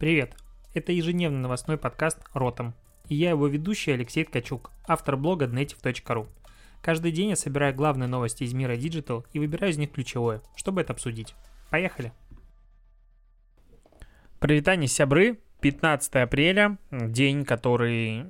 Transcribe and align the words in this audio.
Привет! 0.00 0.34
Это 0.72 0.92
ежедневный 0.92 1.40
новостной 1.40 1.76
подкаст 1.76 2.20
«Ротом». 2.32 2.72
И 3.10 3.14
я 3.14 3.28
его 3.28 3.46
ведущий 3.48 3.90
Алексей 3.90 4.24
Ткачук, 4.24 4.70
автор 4.88 5.18
блога 5.18 5.44
Dnetiv.ru. 5.44 6.26
Каждый 6.80 7.12
день 7.12 7.28
я 7.28 7.36
собираю 7.36 7.74
главные 7.74 8.08
новости 8.08 8.44
из 8.44 8.54
мира 8.54 8.78
Digital 8.78 9.26
и 9.34 9.38
выбираю 9.38 9.74
из 9.74 9.76
них 9.76 9.92
ключевое, 9.92 10.40
чтобы 10.56 10.80
это 10.80 10.94
обсудить. 10.94 11.34
Поехали! 11.68 12.14
Привитание, 14.38 14.88
сябры! 14.88 15.38
15 15.60 16.14
апреля, 16.14 16.78
день, 16.90 17.44
который... 17.44 18.24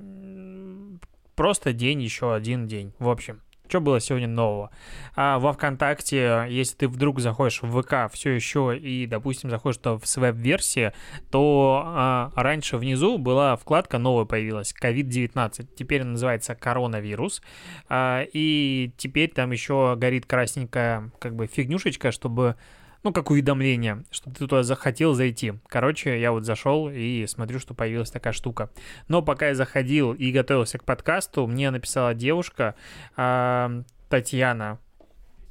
Просто 1.35 1.71
день, 1.71 2.01
еще 2.01 2.35
один 2.35 2.67
день. 2.67 2.91
В 2.99 3.07
общем, 3.07 3.39
что 3.71 3.79
было 3.79 4.01
сегодня 4.01 4.27
нового? 4.27 4.69
А 5.15 5.39
во 5.39 5.53
ВКонтакте, 5.53 6.45
если 6.49 6.75
ты 6.75 6.87
вдруг 6.89 7.21
заходишь 7.21 7.61
в 7.61 7.81
ВК 7.81 8.13
все 8.13 8.31
еще 8.31 8.77
и, 8.77 9.07
допустим, 9.07 9.49
заходишь 9.49 9.79
в 9.81 10.01
с 10.03 10.17
веб-версии, 10.17 10.91
то 11.31 11.81
а, 11.85 12.31
раньше 12.35 12.75
внизу 12.75 13.17
была 13.17 13.55
вкладка 13.55 13.97
новая 13.97 14.25
появилась, 14.25 14.75
COVID-19. 14.79 15.69
Теперь 15.73 16.01
она 16.01 16.11
называется 16.11 16.53
коронавирус. 16.53 17.41
А, 17.87 18.25
и 18.33 18.91
теперь 18.97 19.31
там 19.31 19.51
еще 19.51 19.95
горит 19.97 20.25
красненькая 20.25 21.09
как 21.19 21.35
бы 21.35 21.47
фигнюшечка, 21.47 22.11
чтобы 22.11 22.57
ну, 23.03 23.11
как 23.11 23.31
уведомление, 23.31 24.03
что 24.11 24.29
ты 24.29 24.47
туда 24.47 24.63
захотел 24.63 25.13
зайти. 25.13 25.53
Короче, 25.67 26.19
я 26.19 26.31
вот 26.31 26.45
зашел 26.45 26.89
и 26.89 27.25
смотрю, 27.27 27.59
что 27.59 27.73
появилась 27.73 28.11
такая 28.11 28.33
штука. 28.33 28.69
Но 29.07 29.21
пока 29.21 29.49
я 29.49 29.55
заходил 29.55 30.13
и 30.13 30.31
готовился 30.31 30.77
к 30.77 30.83
подкасту, 30.83 31.47
мне 31.47 31.71
написала 31.71 32.13
девушка 32.13 32.75
э, 33.17 33.83
Татьяна 34.09 34.79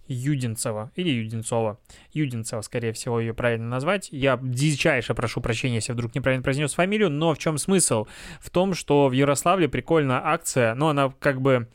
Юдинцева 0.07 0.91
или 0.97 1.11
Юдинцова. 1.11 1.79
Юдинцева, 2.13 2.61
скорее 2.63 2.93
всего, 2.93 3.21
ее 3.21 3.33
правильно 3.33 3.69
назвать. 3.69 4.09
Я 4.11 4.39
дичайше 4.43 5.15
прошу 5.15 5.41
прощения, 5.41 5.77
если 5.77 5.93
вдруг 5.93 6.15
неправильно 6.15 6.43
произнес 6.43 6.75
фамилию, 6.75 7.11
но 7.11 7.35
в 7.35 7.39
чем 7.39 7.59
смысл? 7.59 8.07
В 8.41 8.51
том, 8.51 8.75
что 8.75 9.09
в 9.09 9.13
Ярославле 9.13 9.69
прикольная 9.69 10.21
акция, 10.23 10.75
но 10.75 10.89
она 10.89 11.13
как 11.21 11.41
бы 11.41 11.69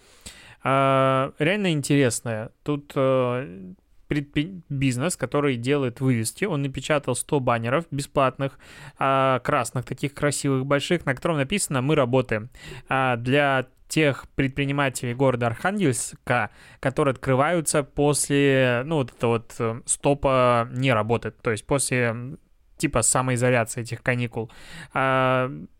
э, 0.63 1.31
реально 1.39 1.71
интересная. 1.71 2.51
Тут 2.63 2.91
э, 2.95 3.73
бизнес, 4.09 5.15
который 5.17 5.57
делает 5.57 6.01
вывески. 6.01 6.45
Он 6.45 6.61
напечатал 6.61 7.15
100 7.15 7.39
баннеров 7.39 7.85
бесплатных, 7.91 8.59
а, 8.97 9.39
красных, 9.39 9.85
таких 9.85 10.13
красивых, 10.13 10.65
больших, 10.65 11.05
на 11.05 11.15
котором 11.15 11.37
написано 11.37 11.81
«Мы 11.81 11.95
работаем». 11.95 12.49
А, 12.89 13.15
для 13.17 13.67
тех 13.87 14.27
предпринимателей 14.35 15.13
города 15.13 15.47
Архангельска, 15.47 16.49
которые 16.79 17.13
открываются 17.13 17.83
после, 17.83 18.81
ну, 18.85 18.95
вот 18.97 19.13
это 19.15 19.27
вот 19.27 19.55
э, 19.59 19.81
стопа 19.85 20.67
не 20.71 20.91
работает, 20.91 21.37
то 21.41 21.51
есть 21.51 21.65
после 21.67 22.37
типа 22.77 23.03
самоизоляции 23.03 23.81
этих 23.81 24.01
каникул. 24.01 24.51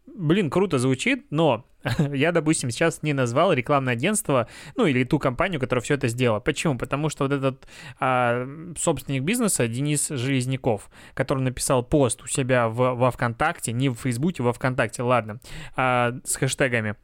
Блин, 0.08 0.50
круто 0.50 0.78
звучит, 0.78 1.26
но 1.30 1.66
я, 2.14 2.32
допустим, 2.32 2.70
сейчас 2.70 3.04
не 3.04 3.14
назвал 3.14 3.54
рекламное 3.54 3.94
агентство, 3.94 4.48
ну 4.76 4.86
или 4.86 5.04
ту 5.04 5.20
компанию, 5.20 5.60
которая 5.60 5.84
все 5.84 5.96
это 5.96 6.08
сделала. 6.08 6.40
Почему? 6.40 6.78
Потому 6.78 7.10
что 7.10 7.26
вот 7.26 7.34
этот 7.34 7.68
а, 8.00 8.48
собственник 8.78 9.24
бизнеса 9.24 9.68
Денис 9.68 10.08
Железняков, 10.10 10.90
который 11.14 11.44
написал 11.44 11.84
пост 11.84 12.24
у 12.24 12.28
себя 12.28 12.70
в, 12.70 12.96
во 12.96 13.12
ВКонтакте, 13.12 13.72
не 13.72 13.90
в 13.90 13.96
Фейсбуке, 13.96 14.44
во 14.44 14.54
ВКонтакте, 14.54 15.04
ладно, 15.04 15.40
а, 15.76 16.14
с 16.24 16.36
хэштегами. 16.36 16.96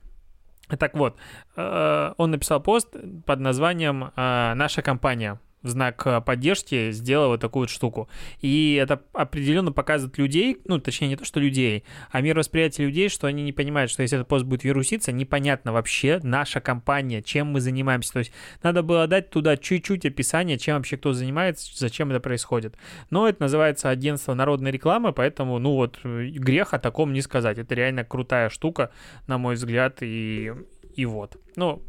Так 0.80 0.96
вот, 0.96 1.18
э, 1.58 2.14
он 2.16 2.32
написал 2.32 2.62
пост 2.62 2.96
под 3.26 3.40
названием 3.42 4.12
а, 4.16 4.56
«Наша 4.56 4.82
компания» 4.82 5.38
в 5.64 5.70
знак 5.70 6.02
э, 6.06 6.22
поддержки 6.22 6.92
сделала 6.92 7.30
вот 7.30 7.42
такую 7.42 7.64
вот 7.64 7.70
штуку. 7.70 8.10
И 8.42 8.80
это 8.82 9.02
определенно 9.14 9.72
показывает 9.72 10.18
людей, 10.18 10.58
ну, 10.66 10.80
точнее, 10.80 11.10
не 11.10 11.16
то, 11.16 11.26
что 11.26 11.40
людей, 11.40 11.84
а 12.10 12.22
мировосприятие 12.22 12.88
людей, 12.88 13.10
что 13.10 13.28
они 13.28 13.44
не 13.44 13.54
понимают, 13.54 13.92
что 13.92 14.02
если 14.02 14.18
этот 14.18 14.28
пост 14.28 14.46
будет 14.46 14.64
вируситься, 14.64 15.12
непонятно 15.12 15.72
вообще 15.72 16.20
наша 16.24 16.62
компания, 16.62 17.22
чем 17.22 17.48
мы 17.48 17.62
занимаемся. 17.62 18.14
То 18.14 18.20
есть 18.20 18.32
надо 18.64 18.84
было 18.84 19.08
дать 19.08 19.30
туда 19.30 19.58
чуть-чуть 19.58 20.06
описание, 20.06 20.58
чем 20.58 20.78
вообще 20.78 20.98
кто 20.98 21.14
занимается, 21.14 21.72
зачем 21.76 22.12
это 22.12 22.20
происходит. 22.20 22.76
Но 23.10 23.28
это 23.28 23.42
называется 23.42 23.90
агентство 23.90 24.34
народной 24.34 24.72
рекламы, 24.72 25.14
поэтому, 25.14 25.60
ну 25.60 25.74
вот, 25.76 26.00
грех 26.04 26.74
о 26.74 26.80
таком 26.80 27.14
не 27.14 27.22
сказать. 27.22 27.58
Это 27.58 27.76
реально 27.76 28.04
крутая 28.04 28.50
штука, 28.50 28.92
на 29.28 29.38
мой 29.38 29.56
взгляд, 29.56 29.98
и, 30.02 30.54
и 30.96 31.06
вот. 31.06 31.38
Ну, 31.56 31.84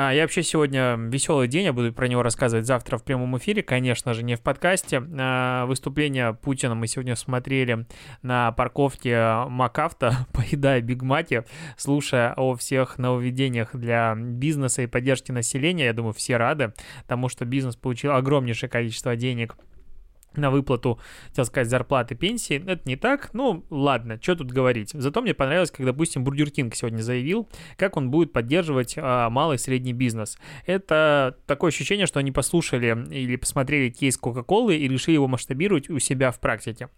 а, 0.00 0.12
я 0.12 0.22
вообще 0.22 0.44
сегодня 0.44 0.94
веселый 0.96 1.48
день, 1.48 1.64
я 1.64 1.72
буду 1.72 1.92
про 1.92 2.06
него 2.06 2.22
рассказывать 2.22 2.66
завтра 2.66 2.98
в 2.98 3.02
прямом 3.02 3.36
эфире, 3.38 3.64
конечно 3.64 4.14
же, 4.14 4.22
не 4.22 4.36
в 4.36 4.40
подкасте. 4.40 5.02
А, 5.18 5.66
выступление 5.66 6.34
Путина 6.34 6.76
мы 6.76 6.86
сегодня 6.86 7.16
смотрели 7.16 7.84
на 8.22 8.52
парковке 8.52 9.44
МакАвто, 9.48 10.28
поедая 10.32 10.80
бигмаки, 10.82 11.42
слушая 11.76 12.32
о 12.36 12.54
всех 12.54 12.98
нововведениях 12.98 13.74
для 13.74 14.14
бизнеса 14.14 14.82
и 14.82 14.86
поддержки 14.86 15.32
населения. 15.32 15.86
Я 15.86 15.94
думаю, 15.94 16.12
все 16.12 16.36
рады, 16.36 16.74
потому 17.02 17.28
что 17.28 17.44
бизнес 17.44 17.74
получил 17.74 18.12
огромнейшее 18.12 18.70
количество 18.70 19.16
денег 19.16 19.56
на 20.36 20.50
выплату, 20.50 20.98
хотел 21.28 21.44
сказать, 21.44 21.68
зарплаты, 21.68 22.14
пенсии. 22.14 22.62
Это 22.66 22.82
не 22.84 22.96
так. 22.96 23.30
Ну, 23.32 23.64
ладно, 23.70 24.18
что 24.20 24.36
тут 24.36 24.52
говорить. 24.52 24.90
Зато 24.92 25.22
мне 25.22 25.34
понравилось, 25.34 25.70
как, 25.70 25.84
допустим, 25.84 26.24
Бургер 26.24 26.50
Кинг 26.50 26.74
сегодня 26.74 27.02
заявил, 27.02 27.48
как 27.76 27.96
он 27.96 28.10
будет 28.10 28.32
поддерживать 28.32 28.94
а, 28.96 29.30
малый 29.30 29.56
и 29.56 29.58
средний 29.58 29.92
бизнес. 29.92 30.38
Это 30.66 31.36
такое 31.46 31.68
ощущение, 31.68 32.06
что 32.06 32.20
они 32.20 32.32
послушали 32.32 33.06
или 33.10 33.36
посмотрели 33.36 33.90
кейс 33.90 34.16
Кока-Колы 34.16 34.76
и 34.76 34.88
решили 34.88 35.14
его 35.14 35.28
масштабировать 35.28 35.90
у 35.90 35.98
себя 35.98 36.30
в 36.30 36.40
практике. 36.40 36.88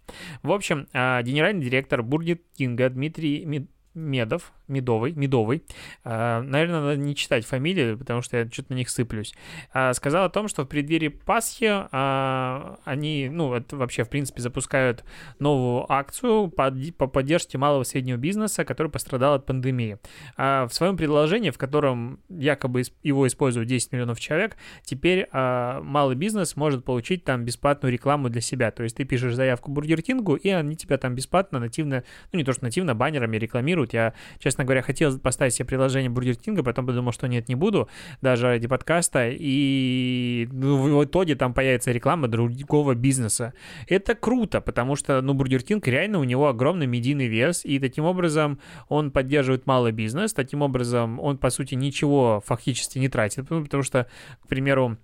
В 0.43 0.51
общем, 0.51 0.87
а, 0.93 1.21
генеральный 1.21 1.63
директор 1.63 2.03
Бургер 2.03 2.39
Кинга 2.57 2.89
Дмитрий 2.89 3.69
Медов, 3.93 4.53
Медовый, 4.67 5.13
Медовый, 5.13 5.63
э, 6.03 6.41
наверное, 6.41 6.81
надо 6.81 6.97
не 6.97 7.15
читать 7.15 7.45
фамилии, 7.45 7.95
потому 7.95 8.21
что 8.21 8.37
я 8.37 8.49
что-то 8.49 8.73
на 8.73 8.77
них 8.77 8.89
сыплюсь, 8.89 9.33
э, 9.73 9.93
сказал 9.93 10.25
о 10.25 10.29
том, 10.29 10.47
что 10.47 10.63
в 10.63 10.67
преддверии 10.67 11.09
Пасхи 11.09 11.65
э, 11.65 12.75
они, 12.85 13.29
ну, 13.29 13.53
это 13.53 13.75
вообще, 13.75 14.03
в 14.03 14.09
принципе, 14.09 14.41
запускают 14.41 15.03
новую 15.39 15.91
акцию 15.91 16.49
по, 16.49 16.73
по 16.97 17.07
поддержке 17.07 17.57
малого 17.57 17.83
и 17.83 17.85
среднего 17.85 18.17
бизнеса, 18.17 18.63
который 18.65 18.91
пострадал 18.91 19.35
от 19.35 19.45
пандемии. 19.45 19.97
в 20.37 20.69
своем 20.71 20.97
приложении, 20.97 21.49
в 21.49 21.57
котором 21.57 22.19
якобы 22.29 22.83
его 23.03 23.27
используют 23.27 23.67
10 23.67 23.91
миллионов 23.91 24.19
человек, 24.19 24.57
теперь 24.83 25.27
малый 25.33 26.15
бизнес 26.15 26.55
может 26.55 26.85
получить 26.85 27.23
там 27.23 27.43
бесплатную 27.45 27.91
рекламу 27.91 28.29
для 28.29 28.41
себя. 28.41 28.71
То 28.71 28.83
есть 28.83 28.95
ты 28.95 29.03
пишешь 29.03 29.35
заявку 29.35 29.71
Бургер 29.71 30.01
Кингу, 30.01 30.35
и 30.35 30.49
они 30.49 30.75
тебя 30.75 30.97
там 30.97 31.15
бесплатно, 31.15 31.59
нативно, 31.59 32.03
ну, 32.31 32.39
не 32.39 32.45
то 32.45 32.53
что 32.53 32.63
нативно, 32.63 32.95
баннерами 32.95 33.37
рекламируют, 33.37 33.80
рекламируют. 33.81 33.93
Я, 33.93 34.13
честно 34.39 34.63
говоря, 34.63 34.81
хотел 34.81 35.17
поставить 35.19 35.53
себе 35.53 35.65
приложение 35.65 36.09
Бургер 36.09 36.35
Кинга, 36.35 36.63
потом 36.63 36.85
подумал, 36.85 37.11
что 37.11 37.27
нет, 37.27 37.49
не 37.49 37.55
буду, 37.55 37.89
даже 38.21 38.47
ради 38.47 38.67
подкаста, 38.67 39.29
и 39.29 40.47
ну, 40.51 40.99
в 40.99 41.05
итоге 41.05 41.35
там 41.35 41.53
появится 41.53 41.91
реклама 41.91 42.27
другого 42.27 42.95
бизнеса. 42.95 43.53
Это 43.87 44.15
круто, 44.15 44.61
потому 44.61 44.95
что, 44.95 45.21
ну, 45.21 45.33
Бургер 45.33 45.63
Кинг 45.63 45.87
реально 45.87 46.19
у 46.19 46.23
него 46.23 46.47
огромный 46.47 46.87
медийный 46.87 47.27
вес, 47.27 47.65
и 47.65 47.79
таким 47.79 48.05
образом 48.05 48.59
он 48.89 49.11
поддерживает 49.11 49.65
малый 49.67 49.91
бизнес, 49.91 50.33
таким 50.33 50.61
образом 50.61 51.19
он, 51.19 51.37
по 51.37 51.49
сути, 51.49 51.75
ничего 51.75 52.41
фактически 52.45 52.99
не 52.99 53.09
тратит, 53.09 53.49
ну, 53.49 53.63
потому 53.63 53.83
что, 53.83 54.07
к 54.43 54.47
примеру, 54.47 54.97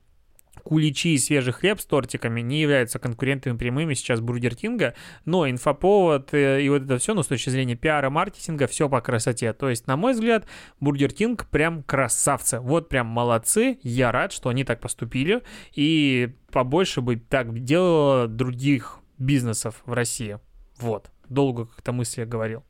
куличи 0.67 1.13
и 1.13 1.17
свежий 1.17 1.53
хлеб 1.53 1.79
с 1.79 1.85
тортиками 1.85 2.41
не 2.41 2.59
являются 2.59 2.99
конкурентами 2.99 3.55
прямыми 3.55 3.93
сейчас 3.93 4.19
Бургер 4.19 4.53
Кинга, 4.53 4.95
но 5.23 5.49
инфоповод 5.49 6.33
э, 6.33 6.61
и 6.61 6.67
вот 6.67 6.81
это 6.83 6.97
все, 6.97 7.13
ну, 7.13 7.23
с 7.23 7.27
точки 7.27 7.49
зрения 7.49 7.75
пиара, 7.75 8.09
маркетинга, 8.09 8.67
все 8.67 8.89
по 8.89 8.99
красоте. 8.99 9.53
То 9.53 9.69
есть, 9.69 9.87
на 9.87 9.95
мой 9.95 10.11
взгляд, 10.11 10.45
Бургер 10.81 11.13
Кинг 11.13 11.47
прям 11.47 11.83
красавцы. 11.83 12.59
Вот 12.59 12.89
прям 12.89 13.07
молодцы. 13.07 13.79
Я 13.81 14.11
рад, 14.11 14.33
что 14.33 14.49
они 14.49 14.65
так 14.65 14.81
поступили. 14.81 15.41
И 15.71 16.35
побольше 16.51 16.99
бы 16.99 17.15
так 17.15 17.63
делало 17.63 18.27
других 18.27 18.99
бизнесов 19.17 19.81
в 19.85 19.93
России. 19.93 20.37
Вот. 20.79 21.11
Долго 21.29 21.65
как-то 21.67 21.93
мысли 21.93 22.25
говорил. 22.25 22.65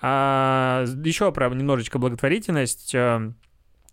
А, 0.00 0.86
еще 1.04 1.30
про 1.32 1.50
немножечко 1.50 1.98
благотворительность 1.98 2.94
э, 2.94 3.32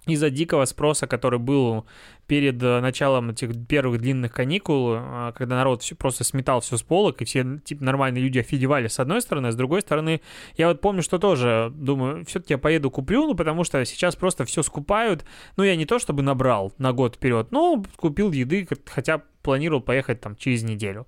из-за 0.06 0.30
дикого 0.30 0.66
спроса, 0.66 1.08
который 1.08 1.40
был 1.40 1.86
перед 2.28 2.62
э, 2.62 2.80
началом 2.80 3.30
этих 3.30 3.52
первых 3.68 4.02
длинных 4.02 4.34
каникул, 4.34 4.96
э, 4.96 5.34
когда 5.36 5.56
народ 5.56 5.82
все, 5.82 5.96
просто 5.96 6.24
сметал 6.24 6.60
все 6.62 6.78
с 6.78 6.84
полок, 6.84 7.22
и 7.22 7.26
все 7.26 7.60
типа 7.64 7.84
нормальные 7.84 8.24
люди 8.24 8.40
офигевали 8.40 8.88
с 8.88 9.00
одной 9.00 9.22
стороны, 9.22 9.48
а 9.48 9.52
с 9.52 9.56
другой 9.56 9.82
стороны, 9.82 10.22
я 10.58 10.68
вот 10.68 10.82
помню, 10.82 11.04
что 11.04 11.20
тоже 11.20 11.72
думаю, 11.74 12.26
все-таки 12.26 12.54
я 12.54 12.58
поеду 12.58 12.92
куплю, 12.92 13.28
ну 13.28 13.36
потому 13.36 13.64
что 13.64 13.84
сейчас 13.86 14.16
просто 14.16 14.46
все 14.46 14.64
скупают, 14.64 15.26
ну 15.58 15.64
я 15.64 15.76
не 15.76 15.86
то 15.86 16.00
чтобы 16.00 16.22
набрал 16.22 16.74
на 16.78 16.92
год 16.92 17.16
вперед, 17.16 17.52
но 17.52 17.84
купил 17.98 18.32
еды, 18.32 18.68
хотя 18.86 19.22
планировал 19.44 19.82
поехать 19.82 20.22
там 20.22 20.36
через 20.36 20.64
неделю. 20.64 21.06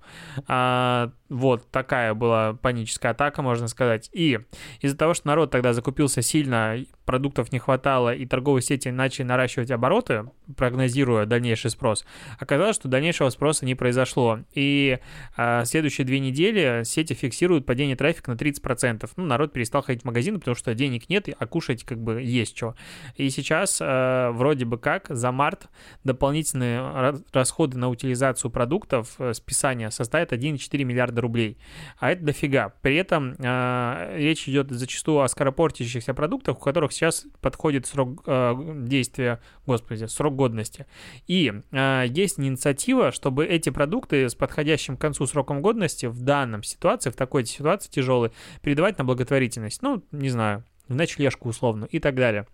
А, 0.47 1.11
Вот 1.29 1.69
такая 1.71 2.13
была 2.13 2.53
паническая 2.53 3.11
атака, 3.11 3.41
можно 3.41 3.67
сказать. 3.67 4.09
И 4.13 4.39
из-за 4.81 4.95
того, 4.95 5.13
что 5.13 5.27
народ 5.27 5.51
тогда 5.51 5.73
закупился 5.73 6.21
сильно, 6.21 6.77
продуктов 7.05 7.51
не 7.51 7.59
хватало, 7.59 8.13
и 8.13 8.25
торговые 8.25 8.61
сети 8.61 8.89
начали 8.89 9.25
наращивать 9.25 9.71
обороты, 9.71 10.25
прогнозируя 10.57 11.25
дальнейший 11.25 11.71
спрос, 11.71 12.05
оказалось, 12.39 12.75
что 12.75 12.87
дальнейшего 12.87 13.29
спроса 13.29 13.65
не 13.65 13.75
произошло. 13.75 14.39
И 14.53 14.99
а, 15.35 15.65
следующие 15.65 16.05
две 16.05 16.19
недели 16.19 16.83
сети 16.83 17.13
фиксируют 17.13 17.65
падение 17.65 17.95
трафика 17.95 18.31
на 18.31 18.35
30%. 18.35 19.09
Ну, 19.15 19.25
народ 19.25 19.53
перестал 19.53 19.81
ходить 19.81 20.03
в 20.03 20.05
магазин, 20.05 20.39
потому 20.39 20.55
что 20.55 20.73
денег 20.73 21.09
нет, 21.09 21.27
а 21.37 21.47
кушать 21.47 21.83
как 21.83 21.99
бы 21.99 22.21
есть 22.21 22.55
что. 22.55 22.75
И 23.15 23.29
сейчас 23.29 23.79
а, 23.81 24.31
вроде 24.31 24.65
бы 24.65 24.77
как 24.77 25.07
за 25.09 25.31
март 25.31 25.69
дополнительные 26.03 27.15
расходы 27.31 27.77
на 27.77 27.89
утилизацию 27.89 28.51
продуктов, 28.51 29.15
э, 29.19 29.33
списания 29.33 29.89
составят 29.89 30.31
1,4 30.33 30.83
миллиарда 30.83 31.14
рублей. 31.21 31.57
А 31.99 32.11
это 32.11 32.23
дофига. 32.23 32.73
При 32.81 32.95
этом 32.95 33.35
э, 33.37 34.15
речь 34.17 34.47
идет 34.47 34.71
зачастую 34.71 35.21
о 35.21 35.27
скоропортящихся 35.27 36.13
продуктах, 36.13 36.57
у 36.57 36.59
которых 36.59 36.91
сейчас 36.91 37.25
подходит 37.41 37.85
срок 37.85 38.23
э, 38.25 38.55
действия, 38.83 39.39
господи, 39.65 40.05
срок 40.05 40.35
годности. 40.35 40.85
И 41.27 41.53
э, 41.71 42.05
есть 42.07 42.39
инициатива, 42.39 43.11
чтобы 43.11 43.45
эти 43.45 43.69
продукты 43.69 44.29
с 44.29 44.35
подходящим 44.35 44.97
к 44.97 45.01
концу 45.01 45.25
сроком 45.27 45.61
годности 45.61 46.05
в 46.05 46.21
данном 46.21 46.63
ситуации, 46.63 47.09
в 47.09 47.15
такой 47.15 47.45
ситуации 47.45 47.89
тяжелой, 47.89 48.31
передавать 48.61 48.97
на 48.97 49.03
благотворительность. 49.03 49.81
Ну, 49.81 50.03
не 50.11 50.29
знаю, 50.29 50.63
в 50.87 50.95
ночлежку 50.95 51.49
условно 51.49 51.85
и 51.85 51.99
так 51.99 52.15
далее. 52.15 52.45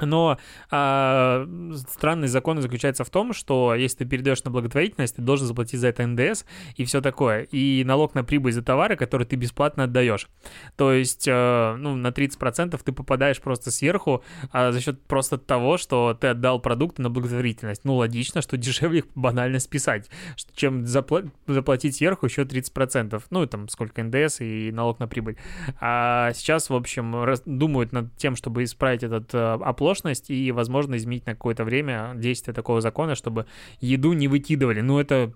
Но 0.00 0.38
а, 0.70 1.46
странный 1.88 2.28
закон 2.28 2.60
заключается 2.60 3.04
в 3.04 3.10
том, 3.10 3.32
что 3.32 3.74
если 3.74 3.98
ты 3.98 4.04
передаешь 4.04 4.42
на 4.44 4.50
благотворительность, 4.50 5.16
ты 5.16 5.22
должен 5.22 5.46
заплатить 5.46 5.80
за 5.80 5.88
это 5.88 6.06
НДС 6.06 6.44
и 6.76 6.84
все 6.84 7.00
такое. 7.00 7.42
И 7.42 7.84
налог 7.84 8.14
на 8.14 8.24
прибыль 8.24 8.52
за 8.52 8.62
товары, 8.62 8.96
которые 8.96 9.26
ты 9.26 9.36
бесплатно 9.36 9.84
отдаешь. 9.84 10.28
То 10.76 10.92
есть, 10.92 11.26
а, 11.28 11.76
ну, 11.76 11.96
на 11.96 12.08
30% 12.08 12.80
ты 12.82 12.92
попадаешь 12.92 13.40
просто 13.40 13.70
сверху 13.70 14.22
а, 14.52 14.72
за 14.72 14.80
счет 14.80 15.02
просто 15.02 15.38
того, 15.38 15.76
что 15.76 16.16
ты 16.18 16.28
отдал 16.28 16.60
продукты 16.60 17.02
на 17.02 17.10
благотворительность. 17.10 17.84
Ну, 17.84 17.96
логично, 17.96 18.42
что 18.42 18.56
дешевле 18.56 19.00
их 19.00 19.06
банально 19.14 19.58
списать, 19.58 20.08
чем 20.54 20.84
запла- 20.84 21.30
заплатить 21.46 21.96
сверху 21.96 22.26
еще 22.26 22.42
30%. 22.42 23.22
Ну, 23.30 23.46
там, 23.46 23.68
сколько 23.68 24.02
НДС 24.02 24.40
и 24.40 24.70
налог 24.72 24.98
на 24.98 25.08
прибыль. 25.08 25.36
А 25.80 26.32
сейчас, 26.32 26.70
в 26.70 26.74
общем, 26.74 27.24
раз- 27.24 27.42
думают 27.44 27.92
над 27.92 28.16
тем, 28.16 28.36
чтобы 28.36 28.64
исправить 28.64 29.02
этот 29.02 29.30
а, 29.34 29.54
оплот 29.54 29.89
оплошность 29.90 30.30
и, 30.30 30.52
возможно, 30.52 30.96
изменить 30.96 31.26
на 31.26 31.32
какое-то 31.32 31.64
время 31.64 32.12
действие 32.14 32.54
такого 32.54 32.80
закона, 32.80 33.14
чтобы 33.14 33.46
еду 33.80 34.12
не 34.12 34.28
выкидывали. 34.28 34.80
Ну, 34.80 35.00
это 35.00 35.32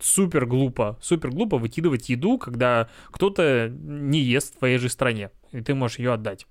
супер 0.00 0.46
глупо. 0.46 0.98
Супер 1.02 1.30
глупо 1.30 1.58
выкидывать 1.58 2.08
еду, 2.08 2.38
когда 2.38 2.88
кто-то 3.10 3.68
не 3.70 4.20
ест 4.20 4.54
в 4.54 4.58
твоей 4.58 4.78
же 4.78 4.88
стране, 4.88 5.30
и 5.52 5.60
ты 5.60 5.74
можешь 5.74 5.98
ее 5.98 6.12
отдать. 6.12 6.46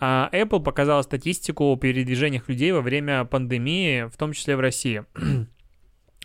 А, 0.00 0.28
Apple 0.32 0.62
показала 0.62 1.02
статистику 1.02 1.64
о 1.64 1.76
передвижениях 1.76 2.48
людей 2.48 2.72
во 2.72 2.80
время 2.80 3.24
пандемии, 3.24 4.08
в 4.10 4.16
том 4.16 4.32
числе 4.32 4.56
в 4.56 4.60
России. 4.60 5.04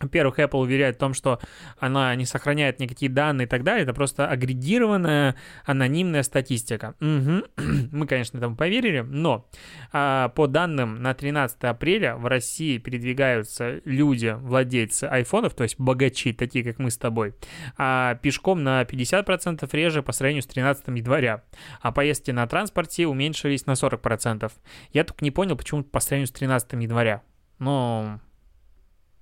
Во-первых, 0.01 0.40
Apple 0.40 0.60
уверяет 0.60 0.95
в 0.95 1.00
том, 1.00 1.13
что 1.13 1.40
она 1.78 2.13
не 2.16 2.25
сохраняет 2.25 2.80
никакие 2.80 3.12
данные 3.12 3.45
и 3.45 3.50
так 3.50 3.63
далее. 3.63 3.84
Это 3.84 3.94
просто 3.94 4.28
агрегированная 4.28 5.36
анонимная 5.66 6.24
статистика. 6.24 6.95
Угу. 7.00 7.44
Мы, 7.92 8.07
конечно, 8.07 8.38
этому 8.38 8.56
поверили, 8.56 9.01
но 9.01 9.48
а, 9.92 10.30
по 10.30 10.48
данным 10.48 11.01
на 11.01 11.13
13 11.13 11.63
апреля 11.66 12.16
в 12.16 12.25
России 12.25 12.80
передвигаются 12.80 13.81
люди, 13.86 14.36
владельцы 14.40 15.06
айфонов, 15.06 15.54
то 15.54 15.63
есть 15.63 15.80
богачи, 15.80 16.34
такие 16.34 16.66
как 16.66 16.80
мы 16.80 16.89
с 16.89 16.98
тобой, 16.98 17.36
а 17.78 18.16
пешком 18.16 18.63
на 18.63 18.81
50% 18.81 19.69
реже 19.74 20.01
по 20.01 20.12
сравнению 20.12 20.44
с 20.44 20.48
13 20.48 20.88
января. 20.88 21.44
А 21.81 21.92
поездки 21.92 22.31
на 22.31 22.48
транспорте 22.48 23.06
уменьшились 23.06 23.68
на 23.68 23.72
40%. 23.74 24.51
Я 24.92 25.04
только 25.04 25.24
не 25.24 25.31
понял, 25.31 25.56
почему 25.56 25.84
по 25.84 26.00
сравнению 26.00 26.28
с 26.28 26.31
13 26.31 26.74
января. 26.74 27.22
Но 27.60 28.19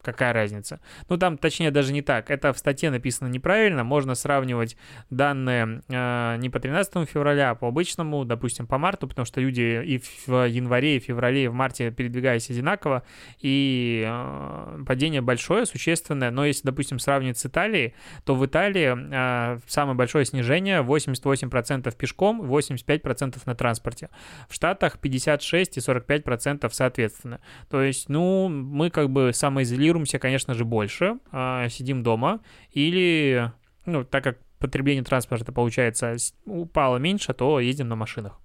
Какая 0.01 0.33
разница? 0.33 0.79
Ну, 1.09 1.17
там, 1.17 1.37
точнее, 1.37 1.71
даже 1.71 1.93
не 1.93 2.01
так. 2.01 2.31
Это 2.31 2.53
в 2.53 2.57
статье 2.57 2.89
написано 2.89 3.27
неправильно. 3.27 3.83
Можно 3.83 4.15
сравнивать 4.15 4.75
данные 5.09 5.81
э, 5.87 6.35
не 6.37 6.49
по 6.49 6.59
13 6.59 7.07
февраля, 7.09 7.51
а 7.51 7.55
по 7.55 7.67
обычному, 7.67 8.25
допустим, 8.25 8.67
по 8.67 8.77
марту, 8.77 9.07
потому 9.07 9.25
что 9.25 9.41
люди 9.41 9.81
и 9.83 10.01
в 10.25 10.47
январе, 10.47 10.97
и 10.97 10.99
в 10.99 11.03
феврале, 11.03 11.45
и 11.45 11.47
в 11.47 11.53
марте 11.53 11.91
передвигались 11.91 12.49
одинаково, 12.49 13.03
и 13.39 14.03
э, 14.07 14.83
падение 14.85 15.21
большое, 15.21 15.65
существенное. 15.65 16.31
Но 16.31 16.45
если, 16.45 16.63
допустим, 16.63 16.99
сравнивать 16.99 17.37
с 17.37 17.45
Италией, 17.45 17.93
то 18.25 18.35
в 18.35 18.45
Италии 18.45 19.55
э, 19.55 19.59
самое 19.67 19.95
большое 19.95 20.25
снижение 20.25 20.81
88% 20.81 21.95
пешком, 21.95 22.41
85% 22.41 23.39
на 23.45 23.55
транспорте. 23.55 24.09
В 24.49 24.55
Штатах 24.55 24.99
56 24.99 25.77
и 25.77 25.79
45% 25.79 26.69
соответственно. 26.71 27.39
То 27.69 27.81
есть, 27.81 28.09
ну, 28.09 28.49
мы 28.49 28.89
как 28.89 29.09
бы 29.09 29.31
самоизолируемся 29.33 29.90
концентрируемся, 29.91 30.19
конечно 30.19 30.53
же, 30.53 30.65
больше, 30.65 31.17
а, 31.31 31.69
сидим 31.69 32.03
дома, 32.03 32.39
или, 32.71 33.51
ну, 33.85 34.03
так 34.03 34.23
как 34.23 34.37
потребление 34.59 35.03
транспорта, 35.03 35.51
получается, 35.51 36.15
упало 36.45 36.97
меньше, 36.97 37.33
то 37.33 37.59
ездим 37.59 37.87
на 37.87 37.95
машинах. 37.95 38.39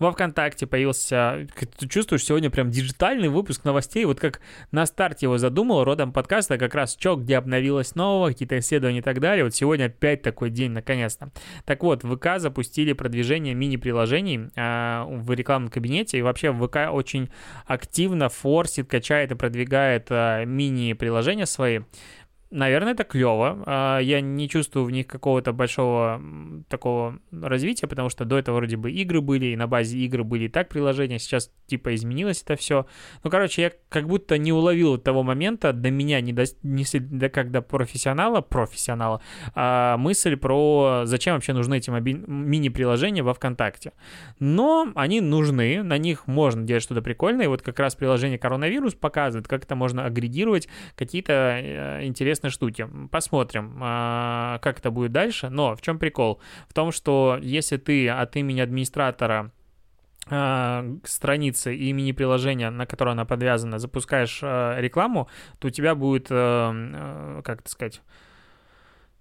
Во 0.00 0.12
ВКонтакте 0.12 0.66
появился, 0.66 1.46
ты 1.78 1.86
чувствуешь, 1.86 2.24
сегодня 2.24 2.48
прям 2.48 2.70
диджитальный 2.70 3.28
выпуск 3.28 3.64
новостей, 3.64 4.06
вот 4.06 4.18
как 4.18 4.40
на 4.72 4.86
старте 4.86 5.26
его 5.26 5.36
задумал, 5.36 5.84
родом 5.84 6.10
подкаста 6.10 6.56
как 6.56 6.74
раз 6.74 6.96
чё, 6.96 7.16
где 7.16 7.36
обновилось 7.36 7.94
нового, 7.94 8.28
какие-то 8.28 8.58
исследования 8.58 9.00
и 9.00 9.02
так 9.02 9.20
далее. 9.20 9.44
Вот 9.44 9.54
сегодня 9.54 9.84
опять 9.84 10.22
такой 10.22 10.48
день, 10.48 10.70
наконец-то. 10.70 11.30
Так 11.66 11.82
вот, 11.82 12.02
в 12.02 12.16
ВК 12.16 12.38
запустили 12.38 12.94
продвижение 12.94 13.52
мини-приложений 13.52 14.48
э, 14.56 15.04
в 15.06 15.30
рекламном 15.32 15.70
кабинете, 15.70 16.16
и 16.16 16.22
вообще 16.22 16.50
ВК 16.50 16.90
очень 16.90 17.28
активно 17.66 18.30
форсит, 18.30 18.88
качает 18.88 19.32
и 19.32 19.34
продвигает 19.34 20.06
э, 20.08 20.46
мини-приложения 20.46 21.44
свои. 21.44 21.80
Наверное, 22.50 22.94
это 22.94 23.04
клево. 23.04 23.62
А, 23.64 23.98
я 24.00 24.20
не 24.20 24.48
чувствую 24.48 24.84
в 24.84 24.90
них 24.90 25.06
какого-то 25.06 25.52
большого 25.52 26.20
такого 26.68 27.20
развития, 27.30 27.86
потому 27.86 28.08
что 28.10 28.24
до 28.24 28.38
этого 28.38 28.56
вроде 28.56 28.76
бы 28.76 28.90
игры 28.90 29.20
были, 29.20 29.46
и 29.46 29.56
на 29.56 29.68
базе 29.68 29.98
игр 29.98 30.24
были 30.24 30.44
и 30.44 30.48
так 30.48 30.68
приложения, 30.68 31.20
сейчас 31.20 31.52
типа 31.66 31.94
изменилось 31.94 32.42
это 32.42 32.56
все. 32.56 32.86
Ну, 33.22 33.30
короче, 33.30 33.62
я 33.62 33.72
как 33.88 34.08
будто 34.08 34.36
не 34.36 34.52
уловил 34.52 34.98
того 34.98 35.22
момента, 35.22 35.72
до 35.72 35.90
меня 35.90 36.20
не, 36.20 36.32
до, 36.32 36.44
не 36.64 36.84
до, 36.98 37.28
как 37.28 37.52
до 37.52 37.62
профессионала, 37.62 38.40
профессионала, 38.40 39.22
а 39.54 39.96
мысль 39.96 40.36
про 40.36 41.02
зачем 41.04 41.34
вообще 41.34 41.52
нужны 41.52 41.78
эти 41.78 41.90
мобиль... 41.90 42.24
мини-приложения 42.26 43.22
во 43.22 43.32
ВКонтакте. 43.32 43.92
Но 44.40 44.90
они 44.96 45.20
нужны, 45.20 45.84
на 45.84 45.98
них 45.98 46.26
можно 46.26 46.64
делать 46.64 46.82
что-то 46.82 47.00
прикольное, 47.00 47.44
и 47.44 47.48
вот 47.48 47.62
как 47.62 47.78
раз 47.78 47.94
приложение 47.94 48.38
коронавирус 48.38 48.94
показывает, 48.94 49.46
как 49.46 49.62
это 49.64 49.76
можно 49.76 50.04
агрегировать 50.04 50.68
какие-то 50.96 51.32
э, 51.32 52.06
интересные 52.40 52.50
штуки. 52.50 52.88
Посмотрим, 53.10 53.78
а, 53.82 54.58
как 54.58 54.78
это 54.78 54.90
будет 54.90 55.12
дальше. 55.12 55.50
Но 55.50 55.76
в 55.76 55.82
чем 55.82 55.98
прикол? 55.98 56.40
В 56.68 56.74
том, 56.74 56.92
что 56.92 57.38
если 57.40 57.76
ты 57.76 58.08
от 58.08 58.36
имени 58.36 58.60
администратора 58.60 59.52
а, 60.30 60.84
страницы 61.04 61.74
и 61.76 61.92
мини-приложения, 61.92 62.70
на 62.70 62.86
которое 62.86 63.12
она 63.12 63.24
подвязана, 63.24 63.78
запускаешь 63.78 64.40
а, 64.42 64.80
рекламу, 64.80 65.28
то 65.58 65.68
у 65.68 65.70
тебя 65.70 65.94
будет, 65.94 66.28
как 66.28 67.60
это 67.60 67.70
сказать, 67.70 68.00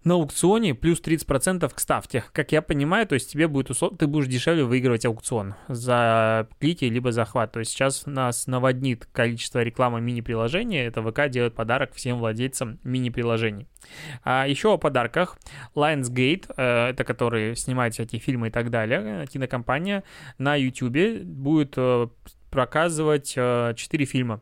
на 0.04 0.14
аукционе 0.16 0.76
плюс 0.76 1.02
30% 1.02 1.72
к 1.74 1.80
ставке. 1.80 2.24
Как 2.32 2.52
я 2.52 2.62
понимаю, 2.62 3.08
то 3.08 3.16
есть 3.16 3.32
тебе 3.32 3.48
будет 3.48 3.70
услов... 3.70 3.98
ты 3.98 4.08
будешь 4.08 4.28
дешевле 4.28 4.64
выигрывать 4.64 5.06
аукцион 5.06 5.56
за 5.68 6.48
клики 6.60 6.86
либо 6.86 7.12
захват. 7.12 7.52
То 7.52 7.60
есть 7.60 7.72
сейчас 7.72 8.06
нас 8.06 8.48
наводнит 8.48 9.06
количество 9.12 9.62
рекламы 9.62 10.02
мини-приложения. 10.02 10.86
Это 10.86 11.02
ВК 11.02 11.30
делает 11.30 11.56
подарок 11.56 11.94
всем 11.94 12.20
владельцам 12.20 12.80
мини-приложений. 12.84 13.68
А 14.24 14.48
еще 14.48 14.74
о 14.74 14.78
подарках. 14.78 15.38
Lionsgate, 15.76 16.46
э, 16.56 16.90
это 16.90 17.04
который 17.04 17.56
снимает 17.56 17.94
всякие 17.94 18.22
фильмы 18.22 18.48
и 18.48 18.52
так 18.52 18.70
далее, 18.70 19.28
кинокомпания, 19.28 20.04
на 20.38 20.56
YouTube 20.56 21.24
будет 21.24 21.74
э, 21.78 22.08
показывать 22.50 23.34
4 23.34 23.76
э, 23.76 24.06
фильма 24.06 24.42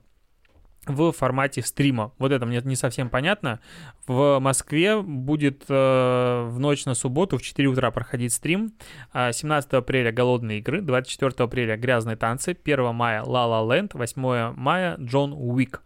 в 0.88 1.12
формате 1.12 1.62
стрима. 1.62 2.14
Вот 2.18 2.32
это 2.32 2.46
мне 2.46 2.62
не 2.64 2.76
совсем 2.76 3.10
понятно. 3.10 3.60
В 4.08 4.40
Москве 4.40 5.02
будет 5.02 5.66
э, 5.68 6.48
в 6.50 6.60
ночь 6.60 6.86
на 6.86 6.96
субботу 6.96 7.38
в 7.38 7.42
4 7.42 7.68
утра 7.68 7.92
проходить 7.92 8.34
стрим. 8.34 8.74
17 9.14 9.74
а 9.74 9.78
апреля 9.78 10.12
«Голодные 10.12 10.60
игры», 10.60 10.82
24 10.82 11.34
апреля 11.38 11.78
«Грязные 11.78 12.16
танцы», 12.16 12.58
1 12.64 12.96
мая 12.96 13.24
«Ла 13.24 13.46
Ла 13.46 13.76
Ленд», 13.76 13.94
8 13.94 14.54
мая 14.56 14.98
«Джон 14.98 15.34
Уик». 15.34 15.82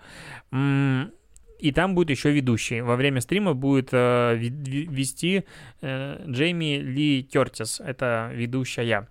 И 1.61 1.71
там 1.71 1.93
будет 1.93 2.09
еще 2.09 2.31
ведущий. 2.31 2.81
Во 2.81 2.95
время 2.95 3.21
стрима 3.21 3.53
будет 3.53 3.89
э, 3.91 4.35
вести 4.35 5.45
э, 5.81 6.23
Джейми 6.27 6.79
Ли 6.79 7.23
Кертис. 7.23 7.79
Это 7.79 8.31
ведущая 8.33 9.07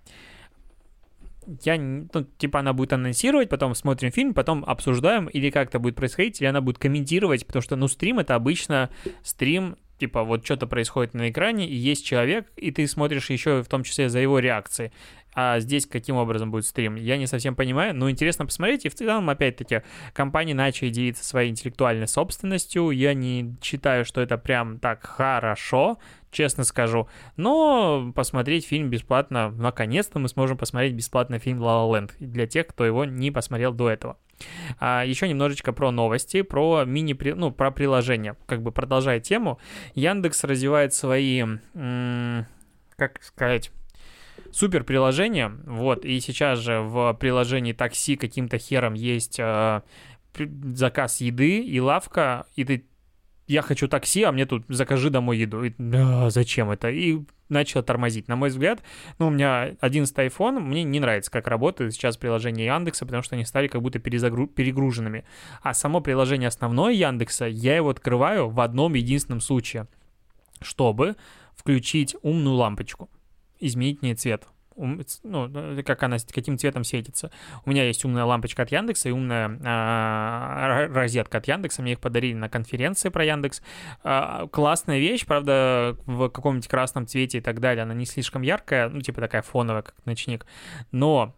я, 1.63 1.77
ну, 1.77 2.23
типа, 2.37 2.59
она 2.59 2.73
будет 2.73 2.93
анонсировать, 2.93 3.49
потом 3.49 3.75
смотрим 3.75 4.11
фильм, 4.11 4.33
потом 4.33 4.63
обсуждаем, 4.65 5.27
или 5.27 5.49
как 5.49 5.69
это 5.69 5.79
будет 5.79 5.95
происходить, 5.95 6.41
или 6.41 6.47
она 6.47 6.61
будет 6.61 6.77
комментировать, 6.77 7.45
потому 7.45 7.63
что, 7.63 7.75
ну, 7.75 7.87
стрим— 7.87 8.19
это 8.19 8.35
обычно 8.35 8.89
стрим 9.23 9.75
типа 10.01 10.23
вот 10.23 10.43
что-то 10.43 10.65
происходит 10.65 11.13
на 11.13 11.29
экране, 11.29 11.69
и 11.69 11.75
есть 11.75 12.03
человек, 12.03 12.51
и 12.55 12.71
ты 12.71 12.87
смотришь 12.87 13.29
еще 13.29 13.61
в 13.61 13.67
том 13.67 13.83
числе 13.83 14.09
за 14.09 14.17
его 14.17 14.39
реакцией. 14.39 14.91
А 15.33 15.59
здесь 15.59 15.85
каким 15.85 16.17
образом 16.17 16.51
будет 16.51 16.65
стрим, 16.65 16.95
я 16.95 17.17
не 17.17 17.25
совсем 17.25 17.55
понимаю, 17.55 17.95
но 17.95 18.09
интересно 18.09 18.45
посмотреть. 18.45 18.85
И 18.85 18.89
в 18.89 18.95
целом, 18.95 19.29
опять-таки, 19.29 19.81
компании 20.13 20.53
начали 20.53 20.89
делиться 20.89 21.23
своей 21.23 21.49
интеллектуальной 21.49 22.07
собственностью. 22.07 22.89
Я 22.89 23.13
не 23.13 23.55
считаю, 23.61 24.03
что 24.03 24.21
это 24.21 24.37
прям 24.37 24.79
так 24.79 25.05
хорошо, 25.05 25.99
честно 26.31 26.63
скажу. 26.63 27.07
Но 27.37 28.11
посмотреть 28.13 28.65
фильм 28.65 28.89
бесплатно, 28.89 29.51
наконец-то 29.51 30.19
мы 30.19 30.27
сможем 30.27 30.57
посмотреть 30.57 30.93
бесплатно 30.93 31.39
фильм 31.39 31.61
«La 31.61 31.87
La 31.87 31.91
Land» 31.91 32.11
для 32.19 32.45
тех, 32.45 32.67
кто 32.67 32.85
его 32.85 33.05
не 33.05 33.31
посмотрел 33.31 33.73
до 33.73 33.89
этого. 33.89 34.17
А, 34.79 35.03
еще 35.05 35.27
немножечко 35.27 35.71
про 35.71 35.91
новости, 35.91 36.41
про 36.41 36.83
мини, 36.85 37.15
ну, 37.35 37.51
про 37.51 37.71
приложение. 37.71 38.35
Как 38.47 38.61
бы 38.61 38.71
продолжая 38.71 39.19
тему, 39.19 39.59
Яндекс 39.93 40.43
развивает 40.43 40.93
свои, 40.93 41.43
как 42.95 43.21
сказать, 43.21 43.71
супер 44.51 44.83
приложение, 44.83 45.49
вот, 45.65 46.05
и 46.05 46.19
сейчас 46.19 46.59
же 46.59 46.81
в 46.81 47.13
приложении 47.13 47.73
такси 47.73 48.15
каким-то 48.15 48.57
хером 48.57 48.93
есть 48.93 49.39
э, 49.39 49.81
заказ 50.73 51.21
еды 51.21 51.59
и 51.59 51.79
лавка, 51.79 52.45
и 52.55 52.63
ты 52.63 52.85
я 53.47 53.61
хочу 53.61 53.87
такси, 53.87 54.23
а 54.23 54.31
мне 54.31 54.45
тут 54.45 54.63
закажи 54.69 55.09
домой 55.09 55.37
еду. 55.37 55.63
И, 55.63 55.73
да, 55.77 56.29
зачем 56.29 56.71
это? 56.71 56.89
И 56.89 57.19
начал 57.49 57.83
тормозить. 57.83 58.29
На 58.29 58.37
мой 58.37 58.49
взгляд, 58.49 58.81
ну, 59.19 59.27
у 59.27 59.29
меня 59.29 59.75
11 59.81 60.15
iPhone, 60.17 60.59
мне 60.59 60.83
не 60.83 60.99
нравится, 61.01 61.29
как 61.29 61.47
работает 61.47 61.93
сейчас 61.93 62.15
приложение 62.15 62.67
Яндекса, 62.67 63.05
потому 63.05 63.23
что 63.23 63.35
они 63.35 63.43
стали 63.43 63.67
как 63.67 63.81
будто 63.81 63.99
перезагру... 63.99 64.47
перегруженными. 64.47 65.25
А 65.61 65.73
само 65.73 65.99
приложение 65.99 66.47
основное 66.47 66.93
Яндекса, 66.93 67.45
я 67.45 67.75
его 67.75 67.89
открываю 67.89 68.49
в 68.49 68.59
одном 68.61 68.93
единственном 68.93 69.41
случае, 69.41 69.87
чтобы 70.61 71.17
включить 71.53 72.15
умную 72.21 72.55
лампочку, 72.55 73.09
изменить 73.61 74.01
мне 74.01 74.15
цвет 74.15 74.47
ну, 74.75 75.83
как 75.85 76.03
она, 76.03 76.17
каким 76.33 76.57
цветом 76.57 76.83
светится. 76.83 77.31
У 77.65 77.69
меня 77.69 77.85
есть 77.85 78.03
умная 78.05 78.25
лампочка 78.25 78.63
от 78.63 78.71
Яндекса 78.71 79.09
и 79.09 79.11
умная 79.11 79.59
а, 79.63 80.87
розетка 80.87 81.39
от 81.39 81.47
Яндекса. 81.47 81.81
Мне 81.81 81.93
их 81.93 81.99
подарили 81.99 82.33
на 82.33 82.49
конференции 82.49 83.09
про 83.09 83.25
Яндекс. 83.25 83.61
А, 84.03 84.47
классная 84.47 84.99
вещь, 84.99 85.25
правда, 85.25 85.97
в 86.05 86.29
каком-нибудь 86.29 86.67
красном 86.67 87.05
цвете 87.05 87.39
и 87.39 87.41
так 87.41 87.59
далее. 87.59 87.83
Она 87.83 87.93
не 87.93 88.05
слишком 88.05 88.41
яркая, 88.41 88.89
ну, 88.89 89.01
типа 89.01 89.21
такая 89.21 89.41
фоновая, 89.41 89.83
как 89.83 89.95
ночник. 90.05 90.45
Но 90.91 91.35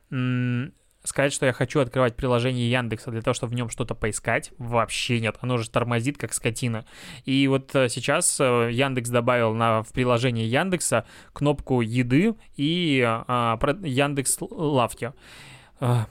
сказать, 1.03 1.33
что 1.33 1.45
я 1.45 1.53
хочу 1.53 1.79
открывать 1.79 2.15
приложение 2.15 2.69
Яндекса 2.69 3.11
для 3.11 3.21
того, 3.21 3.33
чтобы 3.33 3.51
в 3.53 3.55
нем 3.55 3.69
что-то 3.69 3.95
поискать, 3.95 4.51
вообще 4.57 5.19
нет. 5.19 5.37
Оно 5.41 5.57
же 5.57 5.69
тормозит, 5.69 6.17
как 6.17 6.33
скотина. 6.33 6.85
И 7.25 7.47
вот 7.47 7.75
э, 7.75 7.89
сейчас 7.89 8.39
э, 8.39 8.69
Яндекс 8.71 9.09
добавил 9.09 9.53
на, 9.53 9.83
в 9.83 9.91
приложение 9.91 10.47
Яндекса 10.47 11.05
кнопку 11.33 11.81
еды 11.81 12.35
и 12.55 13.03
а, 13.05 13.59
Яндекс 13.81 14.37
Лавки. 14.39 15.13
А, 15.79 16.07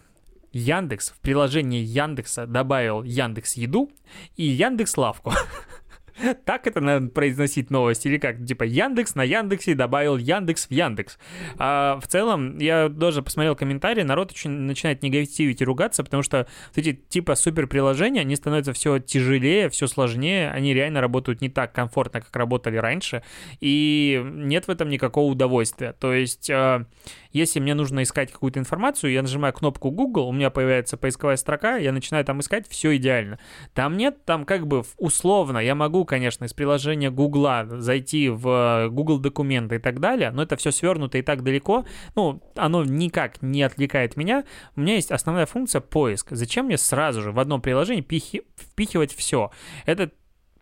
Яндекс 0.53 1.11
в 1.11 1.21
приложении 1.21 1.83
Яндекса 1.83 2.47
добавил 2.47 3.03
Яндекс 3.03 3.55
Еду 3.55 3.91
и 4.37 4.45
Яндекс 4.45 4.97
Лавку. 4.97 5.33
Так 6.45 6.67
это 6.67 6.81
надо 6.81 7.09
произносить 7.09 7.71
новость 7.71 8.07
или 8.07 8.19
как? 8.19 8.45
Типа 8.45 8.65
Яндекс 8.65 9.15
на 9.15 9.23
Яндексе 9.23 9.75
добавил 9.75 10.17
Яндекс 10.17 10.67
в 10.67 10.71
Яндекс. 10.71 11.19
А 11.59 11.99
в 12.01 12.07
целом, 12.07 12.59
я 12.59 12.89
тоже 12.89 13.23
посмотрел 13.23 13.57
комментарии, 13.57 14.03
народ 14.03 14.33
очень 14.33 14.51
начинает 14.51 15.03
негативить 15.03 15.61
и 15.61 15.65
ругаться, 15.65 16.05
потому 16.05 16.23
что 16.23 16.47
эти 16.75 16.93
типа 16.93 17.35
супер 17.35 17.67
приложения, 17.67 18.21
они 18.21 18.37
становятся 18.37 18.73
все 18.73 18.99
тяжелее, 18.99 19.69
все 19.69 19.87
сложнее, 19.87 20.51
они 20.51 20.75
реально 20.75 21.01
работают 21.01 21.41
не 21.41 21.49
так 21.49 21.73
комфортно, 21.73 22.21
как 22.21 22.35
работали 22.37 22.77
раньше, 22.77 23.23
и 23.61 24.23
нет 24.25 24.67
в 24.67 24.71
этом 24.71 24.89
никакого 24.89 25.31
удовольствия. 25.31 25.93
То 25.93 26.13
есть 26.13 26.51
а, 26.51 26.87
если 27.33 27.61
мне 27.61 27.75
нужно 27.75 28.03
искать 28.03 28.33
какую-то 28.33 28.59
информацию, 28.59 29.13
я 29.13 29.23
нажимаю 29.23 29.53
кнопку 29.53 29.91
Google, 29.91 30.29
у 30.29 30.33
меня 30.33 30.51
появляется 30.51 30.97
поисковая 30.97 31.37
строка, 31.37 31.77
я 31.77 31.93
начинаю 31.93 32.25
там 32.25 32.41
искать, 32.41 32.69
все 32.69 32.97
идеально. 32.97 33.39
Там 33.75 33.97
нет, 33.97 34.25
там 34.25 34.45
как 34.45 34.67
бы 34.67 34.83
условно, 34.99 35.59
я 35.59 35.75
могу, 35.75 36.05
конечно, 36.05 36.45
из 36.45 36.53
приложения 36.53 37.11
Google 37.11 37.43
зайти 37.79 38.29
в 38.29 38.89
Google 38.91 39.19
документы 39.19 39.77
и 39.77 39.79
так 39.79 40.01
далее, 40.01 40.31
но 40.31 40.43
это 40.43 40.57
все 40.57 40.71
свернуто 40.71 41.19
и 41.19 41.23
так 41.23 41.43
далеко, 41.43 41.85
ну, 42.15 42.43
оно 42.57 42.85
никак 42.85 43.43
не 43.43 43.63
отвлекает 43.63 44.17
меня. 44.17 44.45
У 44.77 44.81
меня 44.81 44.95
есть 44.95 45.11
основная 45.11 45.47
функция 45.47 45.81
поиск. 45.81 46.29
Зачем 46.31 46.67
мне 46.67 46.79
сразу 46.79 47.23
же 47.23 47.33
в 47.33 47.39
одном 47.39 47.61
приложении 47.61 48.03
пихи, 48.03 48.43
впихивать 48.57 49.15
все? 49.15 49.51
Это 49.87 50.11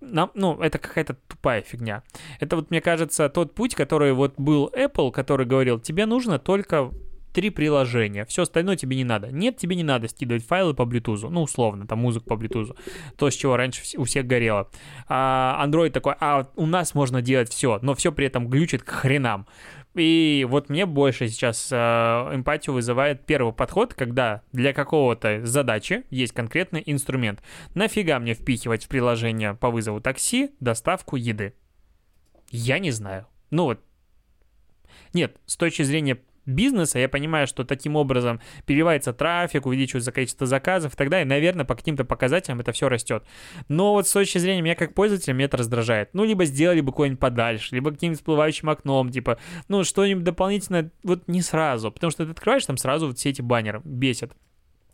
нам, 0.00 0.30
ну, 0.34 0.60
это 0.60 0.78
какая-то 0.78 1.14
тупая 1.28 1.62
фигня. 1.62 2.02
Это 2.38 2.56
вот, 2.56 2.70
мне 2.70 2.80
кажется, 2.80 3.28
тот 3.28 3.54
путь, 3.54 3.74
который 3.74 4.12
вот 4.12 4.34
был 4.38 4.70
Apple, 4.74 5.10
который 5.12 5.46
говорил, 5.46 5.78
тебе 5.78 6.06
нужно 6.06 6.38
только 6.38 6.90
три 7.32 7.50
приложения, 7.50 8.24
все 8.24 8.42
остальное 8.42 8.76
тебе 8.76 8.96
не 8.96 9.04
надо. 9.04 9.30
Нет, 9.30 9.56
тебе 9.56 9.76
не 9.76 9.84
надо 9.84 10.08
скидывать 10.08 10.44
файлы 10.44 10.74
по 10.74 10.82
Bluetooth, 10.82 11.28
ну, 11.28 11.42
условно, 11.42 11.86
там 11.86 12.00
музыку 12.00 12.26
по 12.26 12.34
Bluetooth, 12.34 12.76
то, 13.16 13.30
с 13.30 13.34
чего 13.34 13.56
раньше 13.56 13.82
у 13.98 14.04
всех 14.04 14.26
горело. 14.26 14.68
А 15.08 15.64
Android 15.64 15.90
такой, 15.90 16.14
а 16.20 16.48
у 16.56 16.66
нас 16.66 16.94
можно 16.94 17.22
делать 17.22 17.50
все, 17.50 17.78
но 17.82 17.94
все 17.94 18.12
при 18.12 18.26
этом 18.26 18.48
глючит 18.48 18.82
к 18.82 18.90
хренам. 18.90 19.46
И 19.94 20.46
вот 20.48 20.68
мне 20.68 20.86
больше 20.86 21.28
сейчас 21.28 21.68
э, 21.72 21.76
эмпатию 21.76 22.74
вызывает 22.74 23.26
первый 23.26 23.52
подход, 23.52 23.92
когда 23.92 24.42
для 24.52 24.72
какого-то 24.72 25.44
задачи 25.44 26.04
есть 26.10 26.32
конкретный 26.32 26.82
инструмент. 26.86 27.42
Нафига 27.74 28.18
мне 28.20 28.34
впихивать 28.34 28.84
в 28.84 28.88
приложение 28.88 29.54
по 29.54 29.70
вызову 29.70 30.00
такси 30.00 30.52
доставку 30.60 31.16
еды? 31.16 31.54
Я 32.50 32.78
не 32.78 32.92
знаю. 32.92 33.26
Ну 33.50 33.64
вот. 33.64 33.80
Нет, 35.12 35.36
с 35.46 35.56
точки 35.56 35.82
зрения 35.82 36.20
бизнеса, 36.50 36.98
я 36.98 37.08
понимаю, 37.08 37.46
что 37.46 37.64
таким 37.64 37.96
образом 37.96 38.40
переливается 38.66 39.12
трафик, 39.12 39.66
увеличивается 39.66 40.12
количество 40.12 40.46
заказов 40.46 40.94
и 40.94 40.96
так 40.96 41.08
далее, 41.08 41.26
наверное, 41.26 41.64
по 41.64 41.74
каким-то 41.74 42.04
показателям 42.04 42.60
это 42.60 42.72
все 42.72 42.88
растет. 42.88 43.24
Но 43.68 43.92
вот 43.92 44.06
с 44.06 44.12
точки 44.12 44.38
зрения 44.38 44.62
меня 44.62 44.74
как 44.74 44.94
пользователя, 44.94 45.34
меня 45.34 45.46
это 45.46 45.56
раздражает. 45.56 46.10
Ну, 46.12 46.24
либо 46.24 46.44
сделали 46.44 46.80
бы 46.80 46.92
какой-нибудь 46.92 47.20
подальше, 47.20 47.74
либо 47.74 47.90
каким-нибудь 47.90 48.18
всплывающим 48.18 48.70
окном, 48.70 49.10
типа, 49.10 49.38
ну, 49.68 49.84
что-нибудь 49.84 50.24
дополнительное, 50.24 50.90
вот 51.02 51.26
не 51.28 51.42
сразу, 51.42 51.90
потому 51.90 52.10
что 52.10 52.24
ты 52.24 52.32
открываешь, 52.32 52.66
там 52.66 52.76
сразу 52.76 53.06
вот 53.06 53.18
все 53.18 53.30
эти 53.30 53.42
баннеры 53.42 53.80
бесят. 53.84 54.32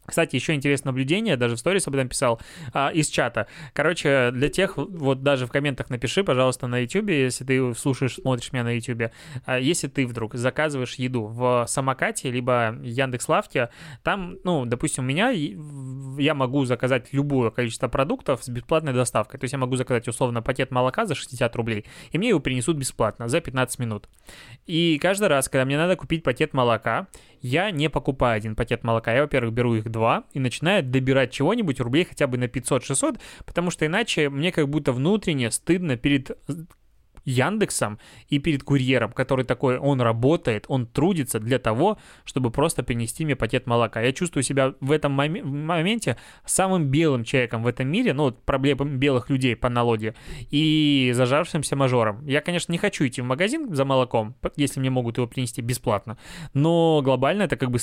Кстати, 0.06 0.36
еще 0.36 0.54
интересное 0.54 0.90
наблюдение, 0.90 1.36
даже 1.36 1.56
в 1.56 1.58
сторис 1.58 1.86
об 1.88 1.94
этом 1.94 2.08
писал, 2.08 2.40
а, 2.72 2.90
из 2.90 3.08
чата. 3.08 3.46
Короче, 3.72 4.30
для 4.32 4.48
тех, 4.48 4.76
вот 4.76 5.22
даже 5.22 5.46
в 5.46 5.50
комментах 5.50 5.90
напиши, 5.90 6.24
пожалуйста, 6.24 6.66
на 6.66 6.78
YouTube, 6.78 7.10
если 7.10 7.44
ты 7.44 7.74
слушаешь, 7.74 8.14
смотришь 8.14 8.52
меня 8.52 8.64
на 8.64 8.76
YouTube, 8.76 9.12
а, 9.44 9.58
если 9.58 9.88
ты 9.88 10.06
вдруг 10.06 10.34
заказываешь 10.34 10.94
еду 10.94 11.26
в 11.26 11.66
самокате, 11.68 12.30
либо 12.30 12.76
Яндекс.Лавке, 12.82 13.70
там, 14.02 14.36
ну, 14.44 14.64
допустим, 14.64 15.04
у 15.04 15.06
меня, 15.06 15.30
я 15.30 16.34
могу 16.34 16.64
заказать 16.64 17.12
любое 17.12 17.50
количество 17.50 17.88
продуктов 17.88 18.44
с 18.44 18.48
бесплатной 18.48 18.92
доставкой. 18.92 19.40
То 19.40 19.44
есть 19.44 19.52
я 19.52 19.58
могу 19.58 19.76
заказать, 19.76 20.08
условно, 20.08 20.42
пакет 20.42 20.70
молока 20.70 21.06
за 21.06 21.14
60 21.14 21.54
рублей, 21.56 21.84
и 22.12 22.18
мне 22.18 22.30
его 22.30 22.40
принесут 22.40 22.76
бесплатно 22.76 23.28
за 23.28 23.40
15 23.40 23.78
минут. 23.78 24.08
И 24.66 24.98
каждый 25.00 25.28
раз, 25.28 25.48
когда 25.48 25.64
мне 25.64 25.76
надо 25.76 25.96
купить 25.96 26.22
пакет 26.22 26.52
молока, 26.52 27.08
я 27.42 27.70
не 27.70 27.88
покупаю 27.88 28.36
один 28.36 28.54
пакет 28.56 28.84
молока. 28.84 29.14
Я, 29.14 29.22
во-первых, 29.22 29.52
беру 29.52 29.74
их 29.74 29.90
два 29.90 30.24
и 30.32 30.38
начинаю 30.38 30.82
добирать 30.82 31.32
чего-нибудь 31.32 31.80
рублей 31.80 32.04
хотя 32.04 32.26
бы 32.26 32.38
на 32.38 32.44
500-600, 32.44 33.18
потому 33.44 33.70
что 33.70 33.86
иначе 33.86 34.28
мне 34.28 34.52
как 34.52 34.68
будто 34.68 34.92
внутренне 34.92 35.50
стыдно 35.50 35.96
перед 35.96 36.38
Яндексом 37.26 37.98
и 38.28 38.38
перед 38.38 38.62
курьером, 38.62 39.12
который 39.12 39.44
такой, 39.44 39.78
он 39.78 40.00
работает, 40.00 40.64
он 40.68 40.86
трудится 40.86 41.40
для 41.40 41.58
того, 41.58 41.98
чтобы 42.24 42.50
просто 42.50 42.82
принести 42.82 43.24
мне 43.24 43.36
пакет 43.36 43.66
молока. 43.66 44.00
Я 44.00 44.12
чувствую 44.12 44.42
себя 44.42 44.74
в 44.80 44.92
этом 44.92 45.12
моменте 45.12 46.16
самым 46.44 46.86
белым 46.86 47.24
человеком 47.24 47.62
в 47.62 47.66
этом 47.66 47.88
мире, 47.88 48.14
ну, 48.14 48.24
вот 48.24 48.44
проблемам 48.44 48.98
белых 48.98 49.28
людей 49.28 49.56
по 49.56 49.68
налоге, 49.68 50.14
и 50.50 51.10
зажавшимся 51.14 51.76
мажором. 51.76 52.24
Я, 52.26 52.40
конечно, 52.40 52.72
не 52.72 52.78
хочу 52.78 53.06
идти 53.06 53.20
в 53.20 53.24
магазин 53.24 53.74
за 53.74 53.84
молоком, 53.84 54.36
если 54.56 54.80
мне 54.80 54.90
могут 54.90 55.18
его 55.18 55.26
принести 55.26 55.60
бесплатно, 55.60 56.16
но 56.54 57.02
глобально 57.02 57.42
это 57.42 57.56
как 57.56 57.70
бы 57.70 57.78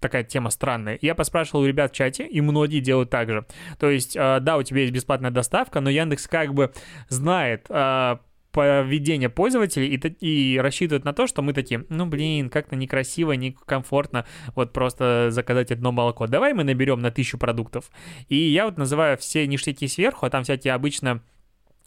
такая 0.00 0.24
тема 0.24 0.50
странная. 0.50 0.98
Я 1.02 1.14
поспрашивал 1.14 1.62
у 1.62 1.66
ребят 1.66 1.92
в 1.92 1.94
чате, 1.94 2.26
и 2.26 2.40
многие 2.40 2.80
делают 2.80 3.10
так 3.10 3.28
же. 3.28 3.46
То 3.78 3.90
есть, 3.90 4.16
э, 4.16 4.38
да, 4.40 4.56
у 4.56 4.62
тебя 4.62 4.82
есть 4.82 4.92
бесплатная 4.92 5.30
доставка, 5.30 5.80
но 5.80 5.90
Яндекс 5.90 6.26
как 6.28 6.54
бы 6.54 6.72
знает 7.08 7.66
э, 7.68 8.18
поведение 8.58 9.28
пользователей 9.28 9.86
и, 9.86 10.54
и 10.54 10.58
рассчитывают 10.58 11.04
на 11.04 11.12
то, 11.12 11.28
что 11.28 11.42
мы 11.42 11.52
такие, 11.52 11.84
ну 11.90 12.06
блин, 12.06 12.50
как-то 12.50 12.74
некрасиво, 12.74 13.32
некомфортно 13.32 14.26
вот 14.56 14.72
просто 14.72 15.28
заказать 15.30 15.70
одно 15.70 15.92
молоко. 15.92 16.26
Давай 16.26 16.54
мы 16.54 16.64
наберем 16.64 16.98
на 16.98 17.12
тысячу 17.12 17.38
продуктов. 17.38 17.88
И 18.28 18.34
я 18.34 18.64
вот 18.64 18.76
называю 18.76 19.16
все 19.16 19.46
ништяки 19.46 19.86
сверху, 19.86 20.26
а 20.26 20.30
там 20.30 20.42
всякие 20.42 20.74
обычно 20.74 21.22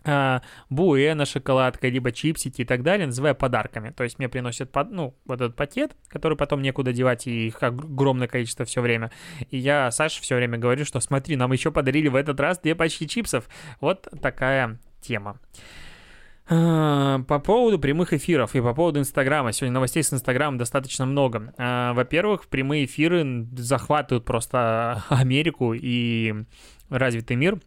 а, 0.06 0.42
буэна 0.70 1.26
шоколадка, 1.26 1.90
либо 1.90 2.14
чипсики 2.14 2.62
и 2.62 2.66
так 2.66 2.84
далее, 2.84 3.06
называю 3.06 3.36
подарками. 3.36 3.90
То 3.90 4.06
есть 4.06 4.18
мне 4.18 4.30
приносят, 4.30 4.72
под, 4.72 4.92
ну, 4.92 5.14
вот 5.26 5.42
этот 5.42 5.58
пакет, 5.58 5.98
который 6.08 6.38
потом 6.38 6.62
некуда 6.62 6.94
девать, 6.94 7.28
и 7.28 7.48
их 7.48 7.62
огромное 7.62 8.30
количество 8.30 8.64
все 8.64 8.80
время. 8.80 9.12
И 9.50 9.58
я 9.58 9.92
Саше 9.92 10.22
все 10.22 10.38
время 10.38 10.58
говорю, 10.58 10.86
что 10.86 11.02
смотри, 11.02 11.36
нам 11.36 11.52
еще 11.52 11.70
подарили 11.70 12.08
в 12.08 12.16
этот 12.16 12.40
раз 12.40 12.60
две 12.60 12.76
пачки 12.76 13.08
чипсов. 13.08 13.50
Вот 13.82 14.08
такая 14.22 14.80
тема. 15.02 15.38
А, 16.48 17.20
по 17.28 17.40
поводу 17.40 17.80
прямых 17.80 18.14
эфиров 18.14 18.56
и 18.56 18.62
по 18.62 18.74
поводу 18.74 19.00
Инстаграма. 19.00 19.52
Сегодня 19.52 19.74
новостей 19.74 20.04
с 20.04 20.14
Инстаграма 20.14 20.58
достаточно 20.58 21.06
много. 21.06 21.54
А, 21.58 21.94
во-первых, 21.94 22.48
прямые 22.48 22.86
эфиры 22.86 23.48
захватывают 23.56 24.26
просто 24.26 25.04
Америку 25.10 25.74
и 25.74 26.34
развитый 26.90 27.38
мир. 27.38 27.60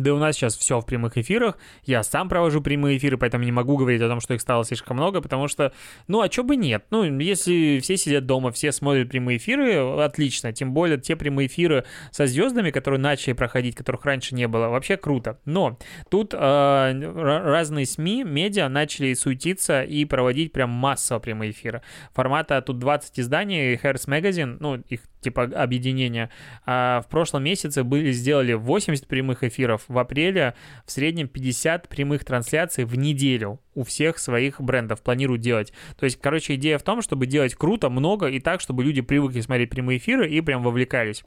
Да 0.00 0.14
у 0.14 0.18
нас 0.18 0.36
сейчас 0.36 0.56
все 0.56 0.80
в 0.80 0.86
прямых 0.86 1.18
эфирах. 1.18 1.58
Я 1.84 2.02
сам 2.02 2.28
провожу 2.28 2.60
прямые 2.60 2.96
эфиры, 2.96 3.18
поэтому 3.18 3.44
не 3.44 3.52
могу 3.52 3.76
говорить 3.76 4.00
о 4.00 4.08
том, 4.08 4.20
что 4.20 4.34
их 4.34 4.40
стало 4.40 4.64
слишком 4.64 4.96
много, 4.96 5.20
потому 5.20 5.46
что, 5.46 5.72
ну, 6.08 6.22
а 6.22 6.30
что 6.30 6.42
бы 6.42 6.56
нет? 6.56 6.86
Ну, 6.90 7.04
если 7.20 7.80
все 7.82 7.96
сидят 7.96 8.26
дома, 8.26 8.50
все 8.50 8.72
смотрят 8.72 9.10
прямые 9.10 9.36
эфиры, 9.36 9.76
отлично. 10.00 10.52
Тем 10.52 10.72
более 10.72 10.98
те 10.98 11.16
прямые 11.16 11.48
эфиры 11.48 11.84
со 12.10 12.26
звездами, 12.26 12.70
которые 12.70 13.00
начали 13.00 13.34
проходить, 13.34 13.74
которых 13.74 14.04
раньше 14.04 14.34
не 14.34 14.48
было, 14.48 14.68
вообще 14.68 14.96
круто. 14.96 15.38
Но 15.44 15.78
тут 16.10 16.34
э, 16.34 16.38
разные 16.38 17.86
СМИ, 17.86 18.24
медиа 18.24 18.68
начали 18.68 19.12
суетиться 19.14 19.82
и 19.82 20.04
проводить 20.04 20.52
прям 20.52 20.70
массово 20.70 21.18
прямые 21.18 21.50
эфиры. 21.50 21.82
Формата 22.14 22.60
тут 22.62 22.78
20 22.78 23.20
изданий, 23.20 23.74
Harris 23.74 24.08
Magazine, 24.08 24.56
ну, 24.60 24.76
их 24.76 25.00
типа 25.20 25.44
объединения, 25.44 26.30
а 26.66 27.02
в 27.02 27.08
прошлом 27.08 27.44
месяце 27.44 27.84
были 27.84 28.10
сделали 28.12 28.54
80 28.54 29.06
прямых 29.06 29.44
эфиров, 29.44 29.84
в 29.90 29.98
апреле 29.98 30.54
в 30.86 30.90
среднем 30.90 31.28
50 31.28 31.88
прямых 31.88 32.24
трансляций 32.24 32.84
в 32.84 32.96
неделю 32.96 33.60
у 33.74 33.84
всех 33.84 34.18
своих 34.18 34.60
брендов 34.60 35.02
планируют 35.02 35.42
делать. 35.42 35.72
То 35.98 36.04
есть, 36.04 36.18
короче, 36.20 36.54
идея 36.54 36.78
в 36.78 36.82
том, 36.82 37.02
чтобы 37.02 37.26
делать 37.26 37.54
круто, 37.54 37.90
много 37.90 38.26
и 38.26 38.40
так, 38.40 38.60
чтобы 38.60 38.84
люди 38.84 39.00
привыкли 39.00 39.40
смотреть 39.40 39.70
прямые 39.70 39.98
эфиры 39.98 40.30
и 40.30 40.40
прям 40.40 40.62
вовлекались. 40.62 41.24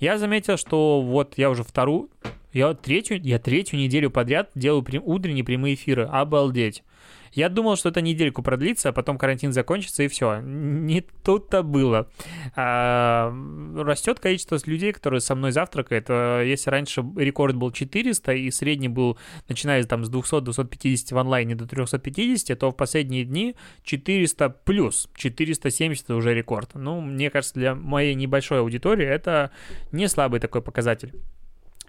Я 0.00 0.18
заметил, 0.18 0.56
что 0.56 1.02
вот 1.02 1.34
я 1.36 1.50
уже 1.50 1.62
вторую, 1.62 2.10
я 2.52 2.72
третью, 2.74 3.20
я 3.22 3.38
третью 3.38 3.78
неделю 3.78 4.10
подряд 4.10 4.50
делаю 4.54 4.82
прям, 4.82 5.02
утренние 5.04 5.44
прямые 5.44 5.74
эфиры. 5.74 6.04
Обалдеть. 6.04 6.82
Я 7.32 7.48
думал, 7.48 7.76
что 7.76 7.88
это 7.88 8.00
недельку 8.00 8.42
продлится, 8.42 8.90
а 8.90 8.92
потом 8.92 9.18
карантин 9.18 9.52
закончится 9.52 10.02
и 10.02 10.08
все. 10.08 10.40
Не 10.40 11.00
тут-то 11.00 11.62
было. 11.62 12.08
А, 12.54 13.32
растет 13.76 14.20
количество 14.20 14.58
людей, 14.66 14.92
которые 14.92 15.20
со 15.20 15.34
мной 15.34 15.52
завтракают. 15.52 16.06
А, 16.08 16.42
если 16.42 16.70
раньше 16.70 17.04
рекорд 17.16 17.56
был 17.56 17.70
400 17.70 18.32
и 18.32 18.50
средний 18.50 18.88
был, 18.88 19.18
начиная 19.48 19.82
там 19.84 20.04
с 20.04 20.10
200-250 20.10 21.14
в 21.14 21.18
онлайне 21.18 21.54
до 21.54 21.66
350, 21.66 22.58
то 22.58 22.70
в 22.70 22.76
последние 22.76 23.24
дни 23.24 23.56
400 23.84 24.48
плюс. 24.50 25.08
470 25.16 26.10
уже 26.10 26.34
рекорд. 26.34 26.74
Ну, 26.74 27.00
мне 27.00 27.30
кажется, 27.30 27.54
для 27.54 27.74
моей 27.74 28.14
небольшой 28.14 28.60
аудитории 28.60 29.06
это 29.06 29.50
не 29.92 30.08
слабый 30.08 30.40
такой 30.40 30.62
показатель. 30.62 31.12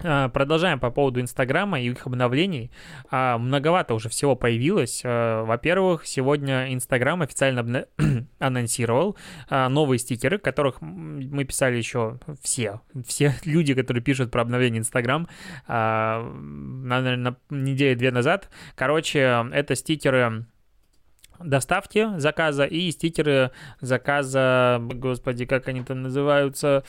А, 0.03 0.29
продолжаем 0.29 0.79
по 0.79 0.91
поводу 0.91 1.21
Инстаграма 1.21 1.79
и 1.79 1.89
их 1.89 2.05
обновлений. 2.05 2.71
А, 3.09 3.37
многовато 3.37 3.93
уже 3.93 4.09
всего 4.09 4.35
появилось. 4.35 5.01
А, 5.03 5.43
во-первых, 5.43 6.05
сегодня 6.05 6.73
Инстаграм 6.73 7.21
официально 7.21 7.61
обна... 7.61 7.85
анонсировал 8.39 9.17
новые 9.49 9.99
стикеры, 9.99 10.37
которых 10.37 10.81
мы 10.81 11.43
писали 11.43 11.77
еще 11.77 12.19
все. 12.41 12.81
Все 13.05 13.33
люди, 13.45 13.73
которые 13.73 14.03
пишут 14.03 14.31
про 14.31 14.41
обновление 14.41 14.79
Инстаграм, 14.79 15.27
наверное, 15.67 17.35
недели-две 17.49 18.11
назад. 18.11 18.49
Короче, 18.75 19.47
это 19.51 19.75
стикеры 19.75 20.45
доставки 21.39 22.17
заказа 22.17 22.65
и 22.65 22.91
стикеры 22.91 23.51
заказа, 23.81 24.79
господи, 24.81 25.45
как 25.45 25.67
они 25.67 25.83
там 25.83 26.03
называются, 26.03 26.83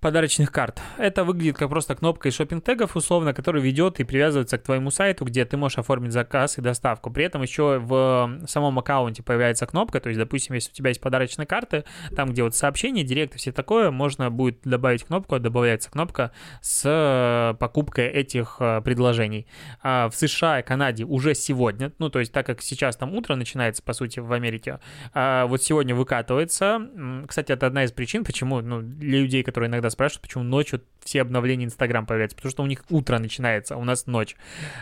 подарочных 0.00 0.50
карт. 0.50 0.80
Это 0.98 1.24
выглядит 1.24 1.56
как 1.56 1.68
просто 1.68 1.94
кнопка 1.94 2.28
из 2.28 2.34
шопинг-тегов, 2.34 2.96
условно, 2.96 3.34
который 3.34 3.60
ведет 3.60 4.00
и 4.00 4.04
привязывается 4.04 4.58
к 4.58 4.62
твоему 4.62 4.90
сайту, 4.90 5.24
где 5.24 5.44
ты 5.44 5.56
можешь 5.56 5.78
оформить 5.78 6.12
заказ 6.12 6.58
и 6.58 6.62
доставку. 6.62 7.10
При 7.10 7.24
этом 7.24 7.42
еще 7.42 7.78
в 7.78 8.40
самом 8.46 8.78
аккаунте 8.78 9.22
появляется 9.22 9.66
кнопка, 9.66 10.00
то 10.00 10.08
есть, 10.08 10.18
допустим, 10.18 10.54
если 10.54 10.70
у 10.70 10.74
тебя 10.74 10.88
есть 10.88 11.00
подарочные 11.00 11.46
карты, 11.46 11.84
там, 12.16 12.30
где 12.30 12.42
вот 12.42 12.54
сообщения, 12.54 13.04
директ 13.04 13.34
и 13.34 13.38
все 13.38 13.52
такое, 13.52 13.90
можно 13.90 14.30
будет 14.30 14.60
добавить 14.64 15.04
кнопку, 15.04 15.38
добавляется 15.38 15.90
кнопка 15.90 16.32
с 16.62 16.82
э, 16.84 17.54
покупкой 17.58 18.08
этих 18.08 18.56
э, 18.60 18.80
предложений. 18.80 19.46
А 19.82 20.08
в 20.08 20.14
США 20.14 20.60
и 20.60 20.62
Канаде 20.62 21.04
уже 21.04 21.34
сегодня, 21.34 21.92
ну, 21.98 22.08
то 22.08 22.20
есть, 22.20 22.32
так 22.32 22.46
как 22.46 22.62
сейчас 22.62 22.96
там 22.96 23.14
утро 23.14 23.36
начинается, 23.36 23.82
по 23.82 23.92
сути, 23.92 24.20
в 24.20 24.32
Америке, 24.32 24.80
а 25.12 25.46
вот 25.46 25.62
сегодня 25.62 25.94
выкатывается. 25.94 26.80
Кстати, 27.28 27.52
это 27.52 27.66
одна 27.66 27.84
из 27.84 27.92
причин, 27.92 28.24
почему, 28.24 28.60
ну, 28.60 28.80
для 28.80 29.20
людей, 29.20 29.42
которые 29.42 29.68
иногда 29.68 29.89
спрашивают, 29.90 30.22
почему 30.22 30.44
ночью 30.44 30.82
все 31.04 31.22
обновления 31.22 31.64
Инстаграм 31.64 32.06
появляются, 32.06 32.36
потому 32.36 32.50
что 32.50 32.62
у 32.62 32.66
них 32.66 32.84
утро 32.90 33.18
начинается, 33.18 33.74
а 33.74 33.78
у 33.78 33.84
нас 33.84 34.06
ночь. 34.06 34.36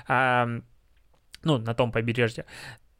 А, 0.06 0.48
ну, 1.42 1.58
на 1.58 1.74
том 1.74 1.92
побережье. 1.92 2.44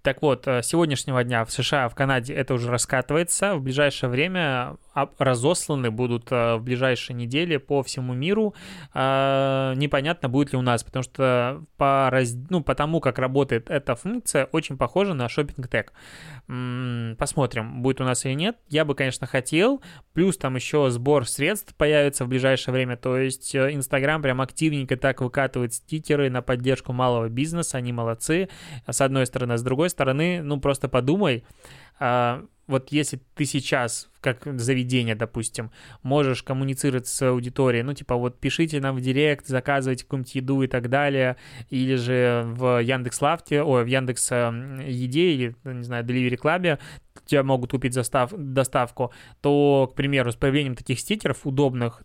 Так 0.02 0.22
вот, 0.22 0.46
э, 0.46 0.62
сегодняшнего 0.62 1.22
дня 1.24 1.44
в 1.44 1.50
США, 1.50 1.88
в 1.88 1.94
Канаде 1.94 2.32
это 2.32 2.54
уже 2.54 2.70
раскатывается. 2.70 3.56
В 3.56 3.62
ближайшее 3.62 4.08
время 4.10 4.76
разосланы 5.18 5.90
будут 5.90 6.28
э, 6.30 6.56
в 6.56 6.62
ближайшие 6.62 7.14
недели 7.16 7.56
по 7.58 7.82
всему 7.82 8.14
миру. 8.14 8.54
А, 8.94 9.74
непонятно, 9.74 10.28
будет 10.28 10.52
ли 10.52 10.58
у 10.58 10.62
нас, 10.62 10.82
потому 10.82 11.02
что 11.02 11.64
по, 11.76 12.08
раз... 12.10 12.34
ну, 12.48 12.62
по 12.62 12.74
тому, 12.74 13.00
как 13.00 13.18
работает 13.18 13.70
эта 13.70 13.94
функция, 13.94 14.46
очень 14.52 14.76
похожа 14.76 15.14
на 15.14 15.26
Shopping 15.26 15.68
Tag. 15.68 17.16
Посмотрим, 17.16 17.82
будет 17.82 18.00
у 18.00 18.04
нас 18.04 18.24
или 18.24 18.32
нет. 18.32 18.56
Я 18.68 18.84
бы, 18.84 18.94
конечно, 18.94 19.26
хотел. 19.26 19.82
Плюс 20.14 20.38
там 20.38 20.56
еще 20.56 20.90
сбор 20.90 21.28
средств 21.28 21.74
появится 21.74 22.24
в 22.24 22.28
ближайшее 22.28 22.72
время. 22.72 22.96
То 22.96 23.18
есть 23.18 23.54
э, 23.54 23.74
Инстаграм 23.74 24.22
прям 24.22 24.40
активненько 24.40 24.96
так 24.96 25.20
выкатывает 25.20 25.74
стикеры 25.74 26.30
на 26.30 26.40
поддержку 26.40 26.92
малого 26.92 27.28
бизнеса. 27.28 27.78
Они 27.78 27.92
молодцы. 27.92 28.48
С 28.88 29.00
одной 29.00 29.26
стороны. 29.26 29.58
С 29.58 29.62
другой 29.62 29.90
стороны, 29.90 29.97
ну 30.04 30.60
просто 30.60 30.88
подумай, 30.88 31.44
а, 31.98 32.44
вот 32.68 32.92
если 32.92 33.18
ты 33.34 33.46
сейчас, 33.46 34.10
как 34.20 34.42
заведение, 34.60 35.14
допустим, 35.14 35.70
можешь 36.02 36.42
коммуницировать 36.42 37.06
с 37.06 37.22
аудиторией, 37.22 37.82
ну, 37.82 37.94
типа, 37.94 38.14
вот 38.16 38.38
пишите 38.38 38.78
нам 38.78 38.94
в 38.96 39.00
директ, 39.00 39.46
заказывайте 39.46 40.04
какую-нибудь 40.04 40.34
еду 40.34 40.62
и 40.62 40.66
так 40.66 40.90
далее, 40.90 41.36
или 41.70 41.94
же 41.94 42.42
в 42.44 42.82
Яндекс 42.82 43.22
Лавте, 43.22 43.62
ой, 43.62 43.84
в 43.84 43.86
Яндекс 43.86 44.30
Еде 44.30 45.32
или, 45.32 45.56
не 45.64 45.82
знаю, 45.82 46.04
Delivery 46.04 46.38
Club 46.38 46.78
тебя 47.24 47.42
могут 47.42 47.70
купить 47.70 47.94
застав, 47.94 48.32
доставку, 48.36 49.12
то, 49.40 49.88
к 49.90 49.96
примеру, 49.96 50.30
с 50.30 50.36
появлением 50.36 50.74
таких 50.74 51.00
стикеров 51.00 51.46
удобных, 51.46 52.02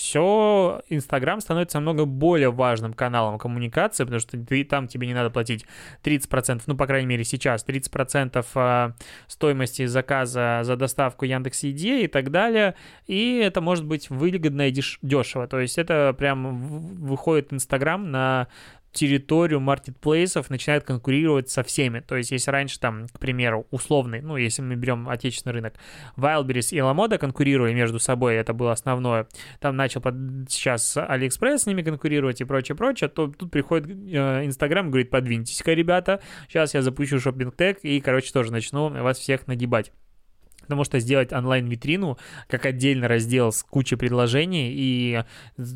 все, 0.00 0.80
Инстаграм 0.88 1.42
становится 1.42 1.76
намного 1.76 2.06
более 2.06 2.50
важным 2.50 2.94
каналом 2.94 3.38
коммуникации, 3.38 4.04
потому 4.04 4.18
что 4.18 4.38
ты, 4.38 4.64
там 4.64 4.88
тебе 4.88 5.06
не 5.06 5.12
надо 5.12 5.28
платить 5.28 5.66
30%, 6.02 6.62
ну, 6.66 6.74
по 6.74 6.86
крайней 6.86 7.06
мере, 7.06 7.22
сейчас, 7.22 7.66
30% 7.66 8.46
а, 8.54 8.94
стоимости 9.26 9.84
заказа 9.84 10.60
за 10.62 10.76
доставку 10.76 11.26
Яндекс 11.26 11.64
Еде 11.64 12.04
и 12.04 12.06
так 12.06 12.30
далее, 12.30 12.76
и 13.06 13.42
это 13.44 13.60
может 13.60 13.84
быть 13.84 14.08
выгодно 14.08 14.68
и 14.68 14.72
дешево, 15.02 15.46
то 15.46 15.60
есть 15.60 15.76
это 15.76 16.14
прям 16.16 16.96
выходит 16.96 17.52
Инстаграм 17.52 18.10
на 18.10 18.48
территорию 18.92 19.60
маркетплейсов 19.60 20.50
начинает 20.50 20.84
конкурировать 20.84 21.48
со 21.48 21.62
всеми. 21.62 22.00
То 22.00 22.16
есть, 22.16 22.30
если 22.30 22.50
раньше 22.50 22.80
там, 22.80 23.06
к 23.08 23.18
примеру, 23.18 23.66
условный, 23.70 24.20
ну, 24.20 24.36
если 24.36 24.62
мы 24.62 24.74
берем 24.74 25.08
отечественный 25.08 25.54
рынок, 25.54 25.74
Wildberries 26.16 26.74
и 26.74 26.78
Lamoda 26.78 27.18
конкурировали 27.18 27.72
между 27.72 27.98
собой, 27.98 28.34
это 28.34 28.52
было 28.52 28.72
основное, 28.72 29.28
там 29.60 29.76
начал 29.76 30.00
под... 30.00 30.14
сейчас 30.48 30.96
AliExpress 30.96 31.58
с 31.58 31.66
ними 31.66 31.82
конкурировать 31.82 32.40
и 32.40 32.44
прочее, 32.44 32.76
прочее, 32.76 33.08
то 33.08 33.28
тут 33.28 33.50
приходит 33.50 33.88
э, 33.88 34.46
Инстаграм 34.46 34.86
и 34.86 34.90
говорит, 34.90 35.10
подвиньтесь-ка, 35.10 35.72
ребята, 35.72 36.20
сейчас 36.48 36.74
я 36.74 36.82
запущу 36.82 37.20
шопинг-тег 37.20 37.78
и, 37.82 38.00
короче, 38.00 38.32
тоже 38.32 38.50
начну 38.52 38.88
вас 38.90 39.18
всех 39.18 39.46
нагибать 39.46 39.92
потому 40.70 40.84
что 40.84 41.00
сделать 41.00 41.32
онлайн-витрину 41.32 42.16
как 42.46 42.64
отдельный 42.64 43.08
раздел 43.08 43.50
с 43.50 43.64
кучей 43.64 43.96
предложений 43.96 44.70
и 44.72 45.24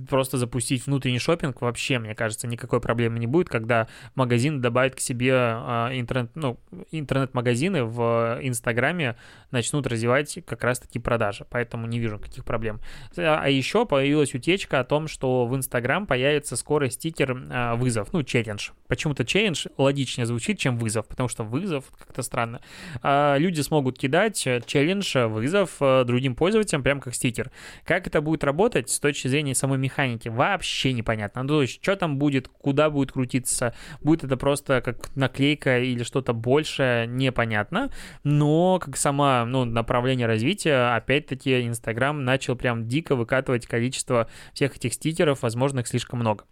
просто 0.09 0.39
запустить 0.39 0.87
внутренний 0.87 1.19
шопинг 1.19 1.61
вообще, 1.63 1.99
мне 1.99 2.15
кажется, 2.15 2.47
никакой 2.47 2.81
проблемы 2.81 3.19
не 3.19 3.27
будет, 3.27 3.49
когда 3.49 3.89
магазин 4.15 4.61
добавит 4.61 4.95
к 4.95 5.01
себе 5.01 5.33
а, 5.35 5.91
интернет, 5.93 6.31
ну, 6.37 6.61
интернет-магазины 6.93 7.83
в 7.83 8.39
Инстаграме 8.41 9.17
начнут 9.51 9.85
развивать 9.89 10.39
как 10.47 10.63
раз-таки 10.63 11.01
продажи, 11.01 11.45
поэтому 11.51 11.89
не 11.89 11.99
вижу 11.99 12.21
каких 12.21 12.45
проблем. 12.45 12.79
А 13.17 13.49
еще 13.49 13.87
появилась 13.87 14.33
утечка 14.33 14.79
о 14.79 14.85
том, 14.85 15.09
что 15.09 15.45
в 15.47 15.57
Инстаграм 15.57 16.07
появится 16.07 16.55
скоро 16.55 16.89
стикер 16.89 17.37
а, 17.51 17.75
вызов, 17.75 18.13
ну, 18.13 18.23
челлендж. 18.23 18.71
Почему-то 18.87 19.25
челлендж 19.25 19.67
логичнее 19.77 20.27
звучит, 20.27 20.61
чем 20.61 20.79
вызов, 20.79 21.09
потому 21.09 21.29
что 21.29 21.43
вызов 21.43 21.87
как-то 21.99 22.23
странно. 22.23 22.61
А, 23.03 23.37
люди 23.39 23.61
смогут 23.61 23.99
кидать 23.99 24.37
челлендж 24.37 24.84
челлендж, 24.85 25.17
э, 25.17 25.27
вызов 25.27 25.77
э, 25.81 26.05
другим 26.05 26.35
пользователям, 26.35 26.83
прям 26.83 27.01
как 27.01 27.15
стикер. 27.15 27.51
Как 27.85 28.07
это 28.07 28.21
будет 28.21 28.45
работать 28.45 28.91
с 28.91 28.99
точки 28.99 29.29
зрения 29.29 29.55
самой 29.55 29.79
механики, 29.79 30.29
вообще 30.29 30.93
непонятно. 30.93 31.43
Ну, 31.43 31.49
то 31.49 31.63
есть, 31.63 31.83
что 31.83 31.97
там 31.97 32.19
будет, 32.19 32.49
куда 32.49 32.91
будет 32.91 33.13
крутиться, 33.13 33.75
будет 34.01 34.25
это 34.25 34.37
просто 34.37 34.81
как 34.81 35.15
наклейка 35.17 35.81
или 35.81 36.03
что-то 36.03 36.33
большее, 36.33 37.07
непонятно. 37.07 37.91
Но 38.23 38.79
как 38.79 38.97
сама, 38.97 39.45
ну, 39.45 39.65
направление 39.65 40.27
развития, 40.27 40.95
опять-таки, 40.95 41.67
Инстаграм 41.67 42.25
начал 42.25 42.57
прям 42.57 42.87
дико 42.87 43.17
выкатывать 43.17 43.67
количество 43.67 44.29
всех 44.53 44.77
этих 44.77 44.93
стикеров, 44.95 45.43
возможно, 45.43 45.81
их 45.81 45.89
слишком 45.89 46.21
много. 46.21 46.45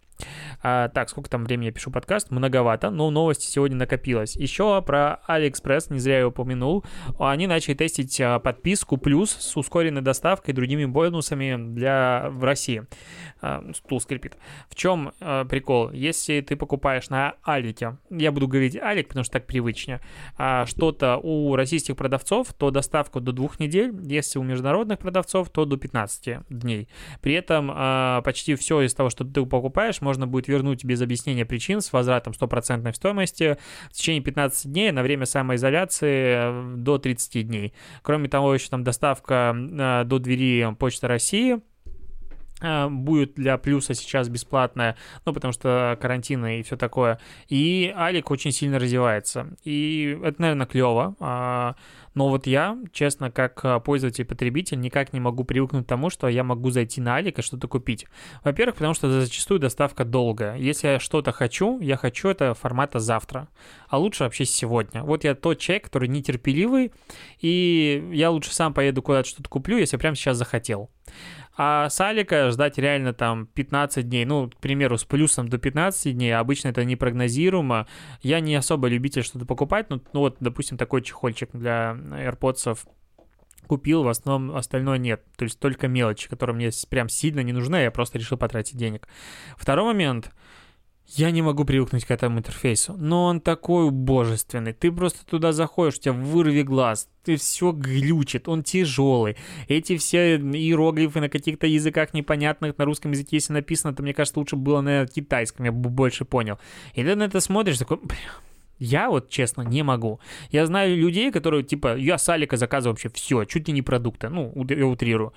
А, 0.61 0.89
так, 0.89 1.09
сколько 1.09 1.29
там 1.29 1.43
времени 1.43 1.67
я 1.67 1.71
пишу 1.71 1.91
подкаст? 1.91 2.31
Многовато, 2.31 2.89
но 2.89 3.09
новости 3.09 3.45
сегодня 3.45 3.77
накопилось. 3.77 4.35
Еще 4.35 4.81
про 4.81 5.19
AliExpress, 5.27 5.91
не 5.91 5.99
зря 5.99 6.19
я 6.19 6.27
упомянул. 6.27 6.83
Они 7.19 7.47
начали 7.47 7.73
тестить 7.73 8.19
а, 8.21 8.39
подписку 8.39 8.97
плюс 8.97 9.31
с 9.31 9.57
ускоренной 9.57 10.01
доставкой 10.01 10.53
и 10.53 10.55
другими 10.55 10.85
бонусами 10.85 11.73
для 11.73 12.27
в 12.29 12.43
России. 12.43 12.85
А, 13.41 13.63
стул 13.75 13.99
скрипит. 13.99 14.37
В 14.69 14.75
чем 14.75 15.11
а, 15.19 15.45
прикол? 15.45 15.91
Если 15.91 16.41
ты 16.41 16.55
покупаешь 16.55 17.09
на 17.09 17.35
Алике, 17.43 17.97
я 18.09 18.31
буду 18.31 18.47
говорить 18.47 18.77
Алик, 18.77 19.09
потому 19.09 19.23
что 19.23 19.33
так 19.33 19.47
привычнее, 19.47 19.99
а, 20.37 20.65
что-то 20.65 21.17
у 21.17 21.55
российских 21.55 21.95
продавцов, 21.95 22.53
то 22.53 22.71
доставку 22.71 23.19
до 23.19 23.31
двух 23.31 23.59
недель, 23.59 23.93
если 24.03 24.39
у 24.39 24.43
международных 24.43 24.99
продавцов, 24.99 25.49
то 25.49 25.65
до 25.65 25.77
15 25.77 26.39
дней. 26.49 26.87
При 27.21 27.33
этом 27.33 27.71
а, 27.73 28.21
почти 28.21 28.55
все 28.55 28.81
из 28.81 28.93
того, 28.93 29.09
что 29.09 29.25
ты 29.25 29.45
покупаешь, 29.45 30.01
можно 30.03 30.27
будет 30.27 30.47
вернуть 30.47 30.85
без 30.85 31.01
объяснения 31.01 31.45
причин 31.45 31.81
с 31.81 31.91
возвратом 31.91 32.33
стопроцентной 32.33 32.93
стоимости 32.93 33.57
в 33.89 33.93
течение 33.93 34.21
15 34.21 34.71
дней 34.71 34.91
на 34.91 35.01
время 35.01 35.25
самоизоляции 35.25 36.73
э, 36.73 36.75
до 36.77 36.97
30 36.97 37.47
дней. 37.47 37.73
Кроме 38.01 38.29
того, 38.29 38.53
еще 38.53 38.69
там 38.69 38.83
доставка 38.83 39.55
э, 39.55 40.03
до 40.05 40.19
двери 40.19 40.73
Почты 40.77 41.07
России 41.07 41.61
будет 42.89 43.35
для 43.35 43.57
плюса 43.57 43.93
сейчас 43.93 44.29
бесплатная, 44.29 44.95
ну, 45.25 45.33
потому 45.33 45.51
что 45.53 45.97
карантина 46.01 46.59
и 46.59 46.63
все 46.63 46.77
такое. 46.77 47.19
И 47.47 47.93
Алик 47.95 48.31
очень 48.31 48.51
сильно 48.51 48.79
развивается. 48.79 49.55
И 49.63 50.17
это, 50.23 50.41
наверное, 50.41 50.67
клево. 50.67 51.15
А, 51.19 51.75
но 52.13 52.29
вот 52.29 52.47
я, 52.47 52.77
честно, 52.91 53.31
как 53.31 53.63
а, 53.63 53.79
пользователь 53.79 54.25
потребитель, 54.25 54.79
никак 54.79 55.13
не 55.13 55.19
могу 55.19 55.43
привыкнуть 55.43 55.85
к 55.85 55.89
тому, 55.89 56.09
что 56.09 56.27
я 56.27 56.43
могу 56.43 56.69
зайти 56.69 57.01
на 57.01 57.15
Алик 57.15 57.39
и 57.39 57.41
что-то 57.41 57.67
купить. 57.67 58.05
Во-первых, 58.43 58.75
потому 58.75 58.93
что 58.93 59.09
зачастую 59.21 59.59
доставка 59.59 60.05
долгая. 60.05 60.57
Если 60.57 60.87
я 60.87 60.99
что-то 60.99 61.31
хочу, 61.31 61.79
я 61.79 61.97
хочу 61.97 62.29
это 62.29 62.53
формата 62.53 62.99
завтра. 62.99 63.47
А 63.87 63.97
лучше 63.97 64.23
вообще 64.23 64.45
сегодня. 64.45 65.03
Вот 65.03 65.23
я 65.23 65.35
тот 65.35 65.59
человек, 65.59 65.85
который 65.85 66.07
нетерпеливый, 66.07 66.91
и 67.39 68.09
я 68.13 68.29
лучше 68.29 68.53
сам 68.53 68.73
поеду 68.73 69.01
куда-то 69.01 69.27
что-то 69.27 69.49
куплю, 69.49 69.77
если 69.77 69.97
прямо 69.97 70.15
сейчас 70.15 70.37
захотел. 70.37 70.89
А 71.55 71.89
с 71.89 72.01
Алика 72.01 72.49
ждать 72.49 72.77
реально 72.77 73.13
там 73.13 73.45
15 73.45 74.09
дней, 74.09 74.25
ну, 74.25 74.49
к 74.49 74.57
примеру, 74.57 74.97
с 74.97 75.05
плюсом 75.05 75.49
до 75.49 75.57
15 75.57 76.13
дней, 76.15 76.35
обычно 76.35 76.69
это 76.69 76.83
непрогнозируемо. 76.83 77.87
Я 78.21 78.39
не 78.39 78.55
особо 78.55 78.87
любитель 78.87 79.23
что-то 79.23 79.45
покупать, 79.45 79.89
ну, 79.89 80.01
ну 80.13 80.21
вот, 80.21 80.37
допустим, 80.39 80.77
такой 80.77 81.03
чехольчик 81.03 81.49
для 81.53 81.95
AirPods 81.95 82.79
купил, 83.67 84.03
в 84.03 84.07
основном 84.07 84.55
остальное 84.55 84.97
нет. 84.97 85.23
То 85.37 85.45
есть 85.45 85.59
только 85.59 85.87
мелочи, 85.87 86.27
которые 86.27 86.55
мне 86.55 86.69
прям 86.89 87.07
сильно 87.07 87.41
не 87.41 87.53
нужны, 87.53 87.77
а 87.77 87.81
я 87.81 87.91
просто 87.91 88.17
решил 88.17 88.37
потратить 88.37 88.77
денег. 88.77 89.07
Второй 89.57 89.85
момент— 89.85 90.31
я 91.15 91.31
не 91.31 91.41
могу 91.41 91.63
привыкнуть 91.63 92.05
к 92.05 92.11
этому 92.11 92.39
интерфейсу, 92.39 92.95
но 92.97 93.25
он 93.25 93.39
такой 93.39 93.91
божественный. 93.91 94.73
Ты 94.73 94.91
просто 94.91 95.25
туда 95.25 95.51
заходишь, 95.51 95.97
у 95.97 96.01
тебя 96.01 96.13
вырви 96.13 96.63
глаз, 96.63 97.07
ты 97.23 97.35
все 97.35 97.71
глючит, 97.71 98.47
он 98.47 98.63
тяжелый. 98.63 99.37
Эти 99.67 99.97
все 99.97 100.37
иероглифы 100.37 101.19
на 101.19 101.29
каких-то 101.29 101.67
языках 101.67 102.13
непонятных, 102.13 102.77
на 102.77 102.85
русском 102.85 103.11
языке, 103.11 103.37
если 103.37 103.53
написано, 103.53 103.93
то 103.93 104.01
мне 104.01 104.13
кажется, 104.13 104.39
лучше 104.39 104.55
было 104.55 104.81
на 104.81 105.05
китайском, 105.05 105.65
я 105.65 105.71
бы 105.71 105.89
больше 105.89 106.25
понял. 106.25 106.57
И 106.95 107.03
ты 107.03 107.15
на 107.15 107.23
это 107.23 107.39
смотришь, 107.39 107.77
такой, 107.77 107.99
я 108.79 109.09
вот, 109.09 109.29
честно, 109.29 109.61
не 109.61 109.83
могу. 109.83 110.19
Я 110.51 110.65
знаю 110.65 110.97
людей, 110.97 111.31
которые, 111.31 111.63
типа, 111.63 111.95
я 111.95 112.17
с 112.17 112.27
Алика 112.27 112.57
заказываю 112.57 112.93
вообще 112.93 113.09
все, 113.09 113.45
чуть 113.45 113.67
ли 113.67 113.73
не 113.73 113.81
продукты, 113.81 114.29
ну, 114.29 114.51
я 114.67 114.85
утрирую. 114.85 115.33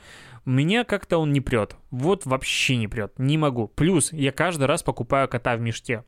Мне 0.46 0.84
как-то 0.84 1.18
он 1.18 1.32
не 1.32 1.40
прет. 1.40 1.76
Вот 1.90 2.24
вообще 2.24 2.76
не 2.76 2.86
прет. 2.86 3.18
Не 3.18 3.36
могу. 3.36 3.66
Плюс 3.66 4.12
я 4.12 4.30
каждый 4.30 4.66
раз 4.66 4.84
покупаю 4.84 5.28
кота 5.28 5.56
в 5.56 5.60
мешке. 5.60 6.04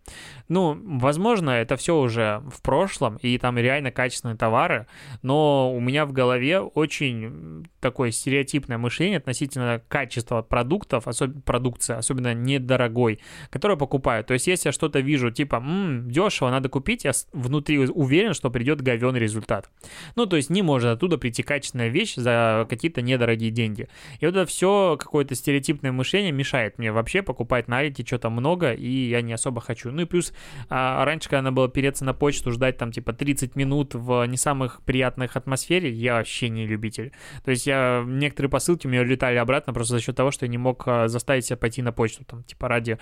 Ну, 0.47 0.79
возможно, 1.01 1.51
это 1.51 1.77
все 1.77 1.99
уже 1.99 2.41
в 2.53 2.63
прошлом, 2.63 3.17
и 3.17 3.37
там 3.39 3.59
реально 3.59 3.91
качественные 3.91 4.37
товары, 4.37 4.87
но 5.23 5.75
у 5.75 5.81
меня 5.81 6.07
в 6.07 6.13
голове 6.13 6.61
очень 6.61 7.67
такое 7.81 8.13
стереотипное 8.13 8.79
мышление 8.79 9.19
относительно 9.19 9.83
качества 9.89 10.43
продуктов, 10.43 11.09
особенно 11.09 11.41
продукции, 11.41 11.97
особенно 11.97 12.33
недорогой, 12.33 13.19
которую 13.51 13.77
покупаю. 13.77 14.23
То 14.23 14.35
есть, 14.35 14.47
если 14.47 14.69
я 14.69 14.73
что-то 14.73 15.01
вижу, 15.01 15.33
типа, 15.33 15.57
м-м, 15.57 16.11
дешево, 16.11 16.51
надо 16.51 16.69
купить, 16.69 17.05
я 17.05 17.11
внутри 17.33 17.79
уверен, 17.79 18.35
что 18.35 18.51
придет 18.51 18.83
говенный 18.83 19.19
результат. 19.19 19.69
Ну, 20.15 20.27
то 20.27 20.37
есть, 20.37 20.49
не 20.49 20.63
может 20.63 20.91
оттуда 20.91 21.19
прийти 21.19 21.43
качественная 21.43 21.89
вещь 21.89 22.15
за 22.15 22.67
какие-то 22.71 23.03
недорогие 23.03 23.51
деньги. 23.51 23.89
И 24.21 24.28
это 24.29 24.47
все 24.47 24.97
какое-то 24.99 25.35
стереотипное 25.35 25.93
мышление 25.93 26.33
мешает 26.33 26.79
мне 26.79 26.93
вообще 26.93 27.23
покупать 27.23 27.69
на 27.69 27.79
Алите 27.79 28.05
что-то 28.05 28.31
много, 28.31 28.73
и 28.73 29.09
я 29.09 29.23
не 29.23 29.33
особо 29.33 29.61
хочу. 29.61 29.91
Ну 29.91 30.03
и 30.03 30.05
плюс 30.05 30.33
а, 30.69 31.05
раньше, 31.05 31.29
когда 31.29 31.43
надо 31.43 31.55
было 31.55 31.69
переться 31.69 32.05
на 32.05 32.15
почту, 32.15 32.53
ждать 32.53 32.77
там 32.77 32.93
типа 32.93 33.13
30 33.13 33.57
минут 33.57 33.95
в 33.95 34.25
не 34.27 34.37
самых 34.37 34.83
приятных 34.83 35.37
атмосфере, 35.37 35.91
я 35.91 36.15
вообще 36.15 36.49
не 36.49 36.67
любитель. 36.67 37.13
То 37.45 37.51
есть 37.51 37.67
я 37.67 38.05
некоторые 38.07 38.51
посылки 38.51 38.87
у 38.87 38.91
меня 38.91 39.03
улетали 39.03 39.37
обратно 39.37 39.73
просто 39.73 39.95
за 39.95 40.01
счет 40.01 40.17
того, 40.17 40.31
что 40.31 40.47
я 40.47 40.51
не 40.51 40.59
мог 40.59 40.83
а, 40.87 41.09
заставить 41.09 41.47
себя 41.47 41.57
пойти 41.57 41.83
на 41.83 41.93
почту, 41.93 42.25
там 42.25 42.43
типа 42.45 42.69
ради 42.69 42.99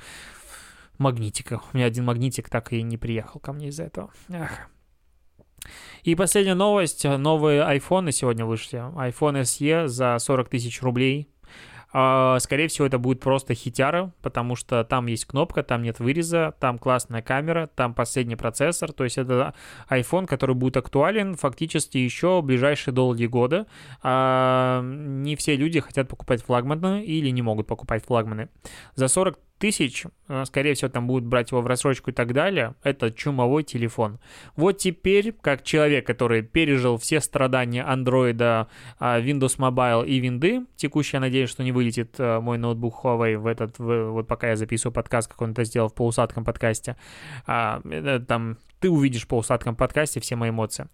магнитика. 0.99 1.61
У 1.73 1.77
меня 1.77 1.87
один 1.87 2.05
магнитик 2.05 2.49
так 2.49 2.73
и 2.73 2.83
не 2.83 2.97
приехал 2.97 3.41
ко 3.41 3.53
мне 3.53 3.69
из-за 3.69 3.85
этого. 3.85 4.11
Ах. 4.31 4.69
И 6.03 6.15
последняя 6.15 6.55
новость. 6.55 7.05
Новые 7.05 7.63
айфоны 7.63 8.13
сегодня 8.13 8.45
вышли. 8.45 8.79
iPhone 8.79 9.43
SE 9.43 9.89
за 9.89 10.19
40 10.19 10.49
тысяч 10.49 10.83
рублей. 10.83 11.29
А, 11.99 12.39
скорее 12.41 12.69
всего, 12.69 12.87
это 12.87 12.99
будет 12.99 13.21
просто 13.21 13.55
хитяра, 13.55 14.13
потому 14.21 14.55
что 14.55 14.85
там 14.85 15.07
есть 15.07 15.25
кнопка, 15.25 15.63
там 15.63 15.83
нет 15.83 15.99
выреза, 15.99 16.55
там 16.61 16.79
классная 16.79 17.23
камера, 17.23 17.71
там 17.75 17.95
последний 17.95 18.37
процессор. 18.37 18.93
То 18.93 19.05
есть 19.05 19.17
это 19.17 19.55
iPhone, 19.89 20.27
который 20.27 20.55
будет 20.55 20.77
актуален 20.77 21.37
фактически 21.37 21.97
еще 21.97 22.43
ближайшие 22.43 22.93
долгие 22.93 23.29
годы. 23.29 23.65
А 24.03 24.83
не 24.83 25.37
все 25.37 25.57
люди 25.57 25.81
хотят 25.81 26.07
покупать 26.09 26.43
флагманы 26.43 27.03
или 27.03 27.31
не 27.31 27.41
могут 27.41 27.67
покупать 27.67 28.05
флагманы. 28.05 28.51
За 28.95 29.09
40 29.09 29.39
тысяч, 29.59 30.05
э, 30.29 30.45
скорее 30.45 30.75
всего, 30.75 30.91
там 30.91 31.07
будут 31.07 31.25
брать 31.25 31.51
его 31.51 31.61
в 31.61 31.67
рассрочку 31.67 32.11
и 32.11 32.13
так 32.13 32.33
далее, 32.33 32.75
это 32.83 33.11
чумовой 33.11 33.63
телефон. 33.63 34.19
Вот 34.55 34.79
теперь, 34.79 35.33
как 35.33 35.63
человек, 35.63 36.07
который 36.07 36.43
пережил 36.43 36.99
все 36.99 37.21
страдания 37.21 37.83
андроида, 37.83 38.69
а, 38.99 39.21
Windows 39.21 39.59
Mobile 39.59 40.07
и 40.07 40.19
винды, 40.19 40.67
текущий, 40.77 41.17
я 41.17 41.21
надеюсь, 41.21 41.51
что 41.51 41.63
не 41.63 41.73
вылетит 41.73 42.15
э, 42.19 42.41
мой 42.41 42.59
ноутбук 42.59 43.05
Huawei 43.05 43.39
в 43.39 43.47
этот, 43.47 43.79
вот 43.79 44.27
пока 44.27 44.51
я 44.51 44.57
записываю 44.57 44.93
подкаст, 44.93 45.29
как 45.29 45.41
он 45.43 45.53
это 45.53 45.65
сделал 45.65 45.89
в 45.89 45.95
полусадком 45.95 46.45
подкасте, 46.45 46.97
а, 47.47 47.81
там 48.27 48.59
ты 48.81 48.91
увидишь 48.91 49.25
в 49.25 49.29
полусладком 49.29 49.77
подкасте 49.77 50.21
все 50.21 50.37
мои 50.37 50.51
эмоции. 50.51 50.89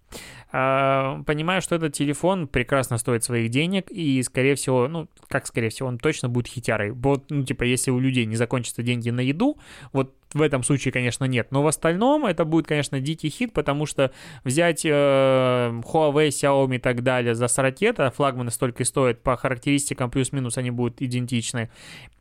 А, 0.53 1.23
понимаю, 1.27 1.63
что 1.63 1.75
этот 1.75 1.95
телефон 1.95 2.47
прекрасно 2.49 2.99
стоит 2.99 3.25
своих 3.25 3.51
денег, 3.51 3.91
и, 3.91 4.23
скорее 4.23 4.55
всего, 4.55 4.89
ну, 4.89 5.09
как 5.29 5.47
скорее 5.47 5.71
всего, 5.71 5.89
он 5.89 5.99
точно 5.99 6.29
будет 6.29 6.47
хитярой. 6.49 6.91
Вот, 6.93 7.31
ну, 7.31 7.45
типа, 7.45 7.65
если 7.65 7.91
у 7.91 7.99
людей 7.99 8.25
не 8.27 8.37
закончатся 8.37 8.83
деньги 8.83 9.11
на 9.11 9.21
еду, 9.21 9.59
вот 9.93 10.15
в 10.35 10.43
этом 10.43 10.63
случае, 10.63 10.93
конечно, 10.93 11.25
нет. 11.25 11.49
Но 11.51 11.63
в 11.63 11.67
остальном 11.67 12.27
это 12.27 12.45
будет, 12.45 12.67
конечно, 12.67 13.01
дикий 13.01 13.29
хит, 13.29 13.53
потому 13.53 13.87
что 13.87 14.13
взять 14.45 14.85
э, 14.85 14.89
Huawei, 14.89 16.29
Xiaomi 16.29 16.77
и 16.77 16.79
так 16.79 17.03
далее 17.03 17.35
за 17.35 17.49
сорокета, 17.49 18.11
флагманы 18.11 18.51
столько 18.51 18.83
и 18.83 18.87
стоят, 18.87 19.23
по 19.23 19.37
характеристикам 19.37 20.11
плюс-минус 20.11 20.59
они 20.59 20.71
будут 20.71 21.01
идентичны. 21.01 21.71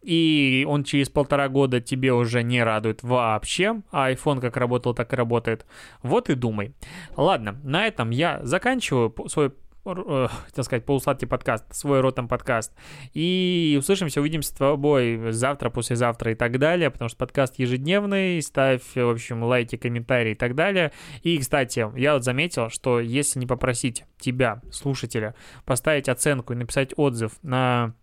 И 0.01 0.65
он 0.67 0.83
через 0.83 1.09
полтора 1.09 1.47
года 1.47 1.79
тебе 1.79 2.11
уже 2.11 2.41
не 2.43 2.63
радует 2.63 3.03
вообще, 3.03 3.81
а 3.91 4.11
iPhone 4.11 4.41
как 4.41 4.57
работал, 4.57 4.93
так 4.93 5.13
и 5.13 5.15
работает. 5.15 5.65
Вот 6.01 6.29
и 6.29 6.35
думай. 6.35 6.73
Ладно, 7.15 7.59
на 7.63 7.85
этом 7.85 8.09
я 8.09 8.39
заканчиваю 8.43 9.13
свой 9.27 9.51
э, 9.85 10.27
хотел 10.45 10.63
сказать, 10.63 10.85
полусладкий 10.85 11.27
подкаст, 11.27 11.65
свой 11.73 12.01
ротом 12.01 12.27
подкаст. 12.27 12.73
И 13.13 13.77
услышимся, 13.79 14.21
увидимся 14.21 14.49
с 14.49 14.53
тобой 14.53 15.31
завтра, 15.31 15.69
послезавтра 15.69 16.31
и 16.31 16.35
так 16.35 16.59
далее, 16.59 16.89
потому 16.89 17.09
что 17.09 17.17
подкаст 17.17 17.59
ежедневный, 17.59 18.41
ставь, 18.41 18.83
в 18.95 19.09
общем, 19.09 19.43
лайки, 19.43 19.75
комментарии 19.75 20.31
и 20.31 20.35
так 20.35 20.55
далее. 20.55 20.91
И, 21.23 21.37
кстати, 21.37 21.85
я 21.97 22.13
вот 22.13 22.23
заметил, 22.23 22.69
что 22.69 22.99
если 22.99 23.39
не 23.39 23.47
попросить 23.47 24.05
тебя, 24.19 24.61
слушателя, 24.71 25.35
поставить 25.65 26.09
оценку 26.09 26.53
и 26.53 26.55
написать 26.55 26.93
отзыв 26.95 27.33
на 27.41 27.95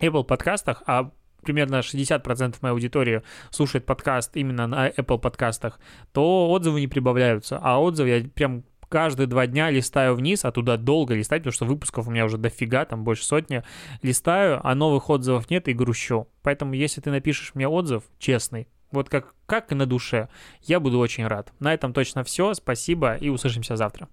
Apple 0.00 0.24
подкастах, 0.24 0.82
а 0.86 1.10
примерно 1.42 1.76
60% 1.76 2.56
моей 2.60 2.72
аудитории 2.72 3.22
слушает 3.50 3.86
подкаст 3.86 4.36
именно 4.36 4.66
на 4.66 4.88
Apple 4.90 5.18
подкастах, 5.18 5.78
то 6.12 6.50
отзывы 6.50 6.80
не 6.80 6.88
прибавляются. 6.88 7.58
А 7.62 7.80
отзывы 7.80 8.08
я 8.08 8.28
прям 8.28 8.64
каждые 8.88 9.26
два 9.26 9.46
дня 9.46 9.70
листаю 9.70 10.14
вниз, 10.14 10.44
а 10.44 10.52
туда 10.52 10.76
долго 10.76 11.14
листать, 11.14 11.42
потому 11.42 11.52
что 11.52 11.64
выпусков 11.64 12.08
у 12.08 12.10
меня 12.10 12.24
уже 12.24 12.38
дофига, 12.38 12.84
там 12.84 13.04
больше 13.04 13.24
сотни. 13.24 13.62
Листаю, 14.02 14.60
а 14.62 14.74
новых 14.74 15.10
отзывов 15.10 15.50
нет 15.50 15.68
и 15.68 15.72
грущу. 15.72 16.28
Поэтому 16.42 16.74
если 16.74 17.00
ты 17.00 17.10
напишешь 17.10 17.54
мне 17.54 17.68
отзыв 17.68 18.04
честный, 18.18 18.68
вот 18.90 19.08
как, 19.08 19.34
как 19.46 19.72
и 19.72 19.74
на 19.74 19.86
душе, 19.86 20.28
я 20.62 20.80
буду 20.80 20.98
очень 20.98 21.26
рад. 21.26 21.52
На 21.58 21.74
этом 21.74 21.92
точно 21.92 22.24
все. 22.24 22.54
Спасибо 22.54 23.14
и 23.14 23.28
услышимся 23.28 23.76
завтра. 23.76 24.08